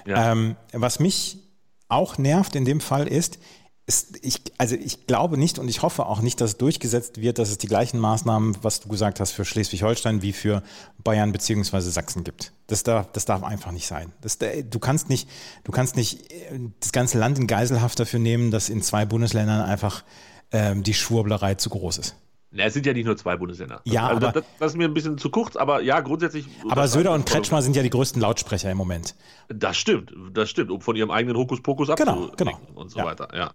Ja. 0.06 0.32
Ähm, 0.32 0.56
was 0.74 1.00
mich 1.00 1.40
auch 1.88 2.18
nervt 2.18 2.56
in 2.56 2.66
dem 2.66 2.82
Fall 2.82 3.08
ist, 3.08 3.40
ist, 3.88 4.18
ich, 4.24 4.42
also 4.58 4.76
ich 4.76 5.06
glaube 5.06 5.38
nicht 5.38 5.60
und 5.60 5.70
ich 5.70 5.84
hoffe 5.84 6.08
auch 6.08 6.22
nicht, 6.22 6.42
dass 6.42 6.52
es 6.52 6.58
durchgesetzt 6.58 7.22
wird, 7.22 7.38
dass 7.38 7.50
es 7.50 7.60
die 7.60 7.68
gleichen 7.68 8.00
Maßnahmen, 8.00 8.58
was 8.64 8.80
du 8.80 8.90
gesagt 8.90 9.20
hast, 9.20 9.32
für 9.32 9.46
Schleswig-Holstein 9.46 10.24
wie 10.24 10.34
für 10.34 10.64
Bayern 11.04 11.32
beziehungsweise 11.32 11.92
Sachsen 11.92 12.24
gibt. 12.24 12.52
Das 12.66 12.82
darf, 12.82 13.12
das 13.12 13.26
darf 13.26 13.44
einfach 13.44 13.72
nicht 13.72 13.86
sein. 13.86 14.12
Das, 14.22 14.40
du 14.40 14.80
kannst 14.80 15.10
nicht, 15.10 15.30
du 15.64 15.72
kannst 15.72 15.96
nicht 15.96 16.32
äh, 16.32 16.60
das 16.80 16.92
ganze 16.94 17.20
Land 17.20 17.38
in 17.38 17.46
Geiselhaft 17.46 18.00
dafür 18.00 18.20
nehmen, 18.20 18.50
dass 18.50 18.70
in 18.70 18.82
zwei 18.82 19.06
Bundesländern 19.06 19.62
einfach 19.62 20.04
ähm, 20.52 20.82
die 20.82 20.96
Schwurblerei 20.96 21.54
zu 21.56 21.70
groß 21.70 22.00
ist. 22.00 22.16
Na, 22.56 22.64
es 22.64 22.74
sind 22.74 22.86
ja 22.86 22.94
nicht 22.94 23.06
nur 23.06 23.18
zwei 23.18 23.36
Bundesländer. 23.36 23.82
Ja, 23.84 24.08
also 24.08 24.28
aber, 24.28 24.40
das, 24.40 24.46
das, 24.60 24.72
ist 24.72 24.78
mir 24.78 24.86
ein 24.86 24.94
bisschen 24.94 25.18
zu 25.18 25.30
kurz, 25.30 25.58
aber 25.58 25.82
ja, 25.82 26.00
grundsätzlich. 26.00 26.48
Aber 26.70 26.88
Söder 26.88 27.12
und 27.12 27.26
Kretschmer 27.26 27.62
sind 27.62 27.76
ja 27.76 27.84
die 27.84 27.90
größten 27.90 28.22
Lautsprecher 28.22 28.72
im 28.72 28.78
Moment. 28.78 29.14
Das 29.50 29.76
stimmt, 29.76 30.14
das 30.32 30.50
stimmt, 30.50 30.72
um 30.72 30.80
von 30.80 30.96
ihrem 30.96 31.12
eigenen 31.12 31.36
Hokuspokus 31.36 31.90
genau, 31.98 32.32
genau. 32.38 32.58
und 32.74 32.90
so 32.90 33.00
ja. 33.00 33.06
weiter. 33.06 33.28
Ja, 33.36 33.52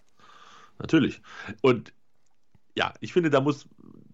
natürlich. 0.78 1.22
Und 1.62 1.94
ja, 2.76 2.92
ich 3.00 3.14
finde, 3.14 3.30
da 3.30 3.40
muss, 3.40 3.66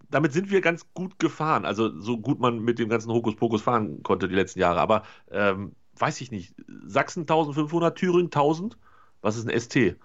damit 0.08 0.32
sind 0.32 0.50
wir 0.50 0.60
ganz 0.60 0.86
gut 0.94 1.18
gefahren. 1.18 1.64
Also 1.64 2.00
so 2.00 2.18
gut 2.18 2.38
man 2.38 2.60
mit 2.60 2.78
dem 2.78 2.88
ganzen 2.88 3.10
Hokuspokus 3.10 3.62
fahren 3.62 4.04
konnte 4.04 4.28
die 4.28 4.36
letzten 4.36 4.60
Jahre. 4.60 4.78
Aber 4.78 5.02
ähm, 5.32 5.74
weiß 5.98 6.20
ich 6.20 6.30
nicht. 6.30 6.54
Sachsen 6.86 7.22
1500, 7.22 7.98
Thüringen 7.98 8.26
1000. 8.26 8.78
Was 9.20 9.36
ist 9.36 9.48
ein 9.48 9.60
ST? 9.60 9.96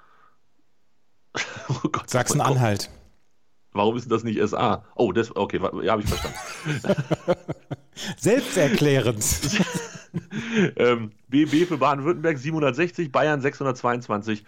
oh 1.69 1.89
Sachsen-Anhalt. 2.07 2.89
Warum 3.73 3.95
ist 3.95 4.11
das 4.11 4.23
nicht 4.23 4.39
SA? 4.45 4.83
Oh, 4.95 5.11
das, 5.11 5.35
okay, 5.35 5.59
ja, 5.83 5.93
habe 5.93 6.01
ich 6.01 6.09
verstanden. 6.09 6.37
Selbsterklärend. 8.17 9.23
ähm, 10.75 11.11
BB 11.29 11.67
für 11.67 11.77
Baden-Württemberg 11.77 12.37
760, 12.37 13.11
Bayern 13.11 13.41
622. 13.41 14.43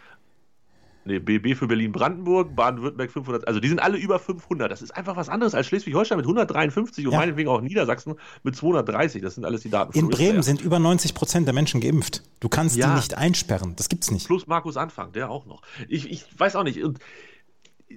Nee, 1.06 1.20
BB 1.20 1.56
für 1.56 1.68
Berlin-Brandenburg, 1.68 2.56
Baden-Württemberg 2.56 3.12
500. 3.12 3.48
Also 3.48 3.60
die 3.60 3.68
sind 3.68 3.82
alle 3.82 3.98
über 3.98 4.20
500. 4.20 4.72
Das 4.72 4.82
ist 4.82 4.92
einfach 4.92 5.18
was 5.18 5.28
anderes 5.28 5.54
als 5.54 5.68
Schleswig-Holstein 5.68 6.18
mit 6.18 6.26
153 6.26 7.06
und 7.06 7.14
ja. 7.14 7.20
meinetwegen 7.20 7.50
auch 7.50 7.60
Niedersachsen 7.60 8.16
mit 8.44 8.56
230. 8.56 9.22
Das 9.22 9.36
sind 9.36 9.44
alles 9.44 9.62
die 9.62 9.70
Daten. 9.70 9.98
In 9.98 10.08
Bremen 10.08 10.44
sind 10.44 10.62
über 10.62 10.80
90 10.80 11.14
Prozent 11.14 11.46
der 11.46 11.54
Menschen 11.54 11.82
geimpft. 11.82 12.24
Du 12.40 12.48
kannst 12.48 12.78
ja. 12.78 12.88
die 12.88 12.96
nicht 12.96 13.18
einsperren. 13.18 13.76
Das 13.76 13.90
gibt's 13.90 14.12
nicht. 14.12 14.28
Plus 14.28 14.48
Markus 14.48 14.78
Anfang, 14.78 15.12
der 15.12 15.30
auch 15.30 15.46
noch. 15.46 15.62
Ich, 15.90 16.10
ich 16.10 16.26
weiß 16.38 16.56
auch 16.56 16.64
nicht. 16.64 16.82
Und 16.82 17.00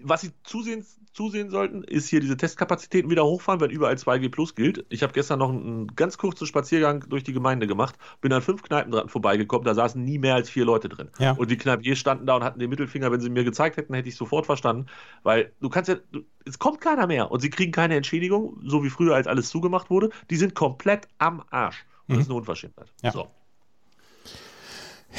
was 0.02 0.22
sie 0.22 0.32
zusehends 0.42 1.00
zusehen 1.16 1.48
sollten, 1.48 1.82
ist 1.82 2.09
hier 2.09 2.20
diese 2.20 2.37
Testkapazitäten 2.37 3.11
wieder 3.11 3.24
hochfahren, 3.24 3.61
wenn 3.61 3.70
überall 3.70 3.94
2G 3.94 4.28
Plus 4.30 4.54
gilt. 4.54 4.85
Ich 4.90 5.02
habe 5.02 5.14
gestern 5.14 5.38
noch 5.38 5.48
einen 5.48 5.87
ganz 5.96 6.18
kurzen 6.18 6.46
Spaziergang 6.46 7.06
durch 7.09 7.24
die 7.24 7.32
Gemeinde 7.32 7.66
gemacht, 7.66 7.96
bin 8.20 8.32
an 8.35 8.42
fünf 8.42 8.62
Kneipen 8.62 8.92
dran 8.92 9.09
vorbeigekommen, 9.09 9.64
da 9.64 9.74
saßen 9.74 10.02
nie 10.02 10.18
mehr 10.18 10.35
als 10.35 10.50
vier 10.50 10.66
Leute 10.66 10.90
drin. 10.90 11.09
Ja. 11.18 11.32
Und 11.32 11.50
die 11.50 11.56
Kneipiers 11.56 11.98
standen 11.98 12.26
da 12.26 12.37
und 12.37 12.44
hatten 12.44 12.59
den 12.59 12.68
Mittelfinger, 12.68 13.11
wenn 13.11 13.20
sie 13.20 13.30
mir 13.30 13.44
gezeigt 13.44 13.78
hätten, 13.78 13.94
hätte 13.94 14.11
ich 14.11 14.16
sofort 14.16 14.44
verstanden, 14.44 14.87
weil 15.22 15.52
du 15.61 15.70
kannst 15.70 15.88
ja, 15.88 15.96
du, 16.12 16.20
es 16.44 16.59
kommt 16.59 16.82
keiner 16.82 17.06
mehr 17.06 17.30
und 17.30 17.40
sie 17.40 17.48
kriegen 17.48 17.72
keine 17.72 17.96
Entschädigung, 17.96 18.61
so 18.62 18.85
wie 18.85 18.90
früher, 18.90 19.14
als 19.14 19.26
alles 19.26 19.48
zugemacht 19.48 19.88
wurde. 19.88 20.11
Die 20.28 20.37
sind 20.37 20.54
komplett 20.54 21.09
am 21.16 21.42
Arsch. 21.50 21.87
Und 22.09 22.14
mhm. 22.14 22.18
das 22.18 22.26
ist 22.26 22.30
eine 22.30 22.38
Unverschämtheit. 22.38 22.92
Ja. 23.02 23.12
So. 23.12 23.28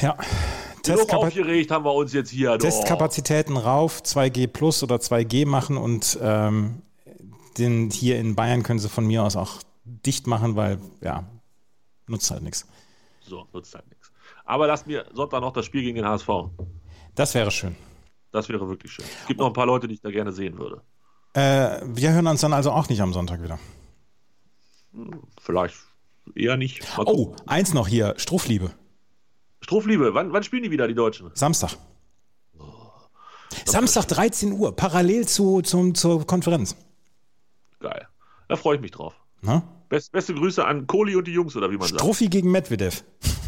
Ja. 0.00 0.16
Testkapa 0.82 1.26
aufgeregt 1.26 1.70
haben 1.70 1.84
wir 1.84 1.94
uns 1.94 2.12
jetzt 2.12 2.30
hier. 2.30 2.58
Testkapazitäten 2.58 3.56
rauf, 3.56 4.00
2G 4.02 4.46
plus 4.46 4.82
oder 4.82 4.96
2G 4.96 5.46
machen 5.46 5.76
und 5.76 6.18
ähm, 6.22 6.82
den 7.58 7.90
hier 7.90 8.18
in 8.18 8.34
Bayern 8.34 8.62
können 8.62 8.78
sie 8.78 8.88
von 8.88 9.06
mir 9.06 9.22
aus 9.22 9.36
auch 9.36 9.60
dicht 9.84 10.26
machen, 10.26 10.56
weil 10.56 10.78
ja, 11.00 11.24
nutzt 12.06 12.30
halt 12.30 12.42
nichts. 12.42 12.66
So, 13.20 13.46
nutzt 13.52 13.74
halt 13.74 13.88
nichts. 13.88 14.10
Aber 14.44 14.66
lasst 14.66 14.86
mir 14.86 15.06
Sonntag 15.12 15.40
noch 15.40 15.52
das 15.52 15.66
Spiel 15.66 15.82
gegen 15.82 15.96
den 15.96 16.06
HSV. 16.06 16.28
Das 17.14 17.34
wäre 17.34 17.50
schön. 17.50 17.76
Das 18.32 18.48
wäre 18.48 18.68
wirklich 18.68 18.92
schön. 18.92 19.04
Es 19.22 19.26
gibt 19.26 19.40
noch 19.40 19.46
ein 19.46 19.52
paar 19.52 19.66
Leute, 19.66 19.88
die 19.88 19.94
ich 19.94 20.00
da 20.00 20.10
gerne 20.10 20.32
sehen 20.32 20.58
würde. 20.58 20.82
Äh, 21.34 21.80
wir 21.84 22.12
hören 22.12 22.26
uns 22.26 22.40
dann 22.40 22.52
also 22.52 22.70
auch 22.70 22.88
nicht 22.88 23.00
am 23.00 23.12
Sonntag 23.12 23.42
wieder. 23.42 23.58
Hm, 24.92 25.22
vielleicht 25.40 25.76
eher 26.34 26.56
nicht. 26.56 26.82
Oh, 26.98 27.34
eins 27.46 27.74
noch 27.74 27.88
hier, 27.88 28.14
Struffliebe. 28.16 28.70
Struffliebe, 29.68 30.14
wann, 30.14 30.32
wann 30.32 30.42
spielen 30.42 30.62
die 30.62 30.70
wieder, 30.70 30.88
die 30.88 30.94
Deutschen? 30.94 31.30
Samstag. 31.34 31.76
Oh, 32.58 32.64
Samstag 33.66 34.06
13 34.06 34.52
Uhr, 34.52 34.74
parallel 34.74 35.28
zu, 35.28 35.60
zum, 35.60 35.94
zur 35.94 36.26
Konferenz. 36.26 36.74
Geil. 37.78 38.08
Da 38.48 38.56
freue 38.56 38.76
ich 38.76 38.80
mich 38.80 38.92
drauf. 38.92 39.12
Best, 39.90 40.12
beste 40.12 40.32
Grüße 40.32 40.64
an 40.64 40.86
Kohli 40.86 41.16
und 41.16 41.26
die 41.26 41.32
Jungs, 41.32 41.54
oder 41.54 41.70
wie 41.70 41.76
man 41.76 41.86
sagt. 41.86 42.00
Struffi 42.00 42.28
gegen 42.28 42.50
Medvedev. 42.50 43.04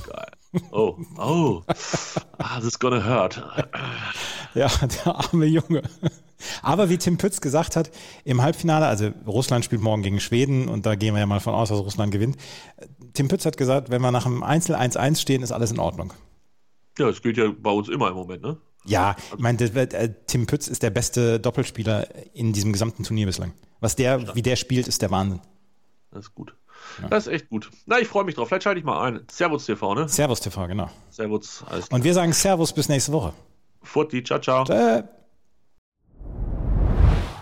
Geil. 0.07 0.31
Oh, 0.73 0.99
oh. 1.17 1.63
ah, 2.37 2.57
this 2.57 2.67
is 2.67 2.79
gonna 2.79 3.03
hurt. 3.03 3.43
ja, 4.55 4.69
der 4.69 5.17
arme 5.17 5.47
Junge. 5.47 5.83
Aber 6.61 6.91
wie 6.91 6.99
Tim 6.99 7.17
Pütz 7.17 7.41
gesagt 7.41 7.77
hat, 7.77 7.91
im 8.25 8.43
Halbfinale, 8.43 8.87
also 8.87 9.11
Russland 9.27 9.65
spielt 9.65 9.81
morgen 9.81 10.03
gegen 10.03 10.21
Schweden 10.21 10.69
und 10.69 10.85
da 10.85 10.97
gehen 10.97 11.15
wir 11.15 11.21
ja 11.21 11.27
mal 11.27 11.41
von 11.41 11.55
aus, 11.55 11.71
dass 11.71 11.79
Russland 11.79 12.13
gewinnt. 12.13 12.37
Tim 13.15 13.29
Pütz 13.29 13.45
hat 13.45 13.57
gesagt, 13.57 13.91
wenn 13.91 14.03
wir 14.03 14.11
nach 14.11 14.27
einem 14.27 14.43
Einzel 14.43 14.75
1-1 14.75 15.21
stehen, 15.21 15.43
ist 15.43 15.53
alles 15.53 15.71
in 15.71 15.79
Ordnung. 15.79 16.13
Ja, 16.99 17.07
das 17.07 17.23
gilt 17.23 17.37
ja 17.37 17.51
bei 17.57 17.71
uns 17.71 17.89
immer 17.89 18.09
im 18.09 18.15
Moment, 18.15 18.43
ne? 18.43 18.57
Ja, 18.85 19.15
ich 19.33 19.39
meine, 19.39 19.59
äh, 19.61 20.15
Tim 20.27 20.47
Pütz 20.47 20.67
ist 20.69 20.83
der 20.83 20.91
beste 20.91 21.39
Doppelspieler 21.39 22.09
in 22.35 22.53
diesem 22.53 22.73
gesamten 22.73 23.05
Turnier 23.05 23.27
bislang. 23.27 23.53
Was 23.81 23.97
der, 23.97 24.35
wie 24.35 24.43
der 24.43 24.57
spielt, 24.57 24.89
ist 24.89 25.03
der 25.03 25.11
Wahnsinn. 25.11 25.41
Das 26.11 26.27
ist 26.27 26.35
gut. 26.35 26.55
Ja. 27.03 27.09
Das 27.09 27.27
ist 27.27 27.33
echt 27.33 27.51
gut. 27.51 27.71
Na, 27.87 27.99
ich 27.99 28.09
freue 28.09 28.25
mich 28.25 28.35
drauf. 28.35 28.49
Vielleicht 28.49 28.65
schalte 28.65 28.79
ich 28.79 28.85
mal 28.85 29.03
ein. 29.03 29.21
Servus 29.31 29.67
TV, 29.67 29.95
ne? 29.95 30.09
Servus 30.09 30.41
TV, 30.41 30.67
genau. 30.67 30.91
Servus. 31.11 31.63
Und 31.91 32.05
wir 32.05 32.15
sagen 32.15 32.33
Servus 32.33 32.73
bis 32.73 32.89
nächste 32.89 33.13
Woche. 33.13 33.35
Futti, 33.83 34.23
ciao, 34.23 34.41
ciao. 34.41 34.65
Äh. 34.65 35.05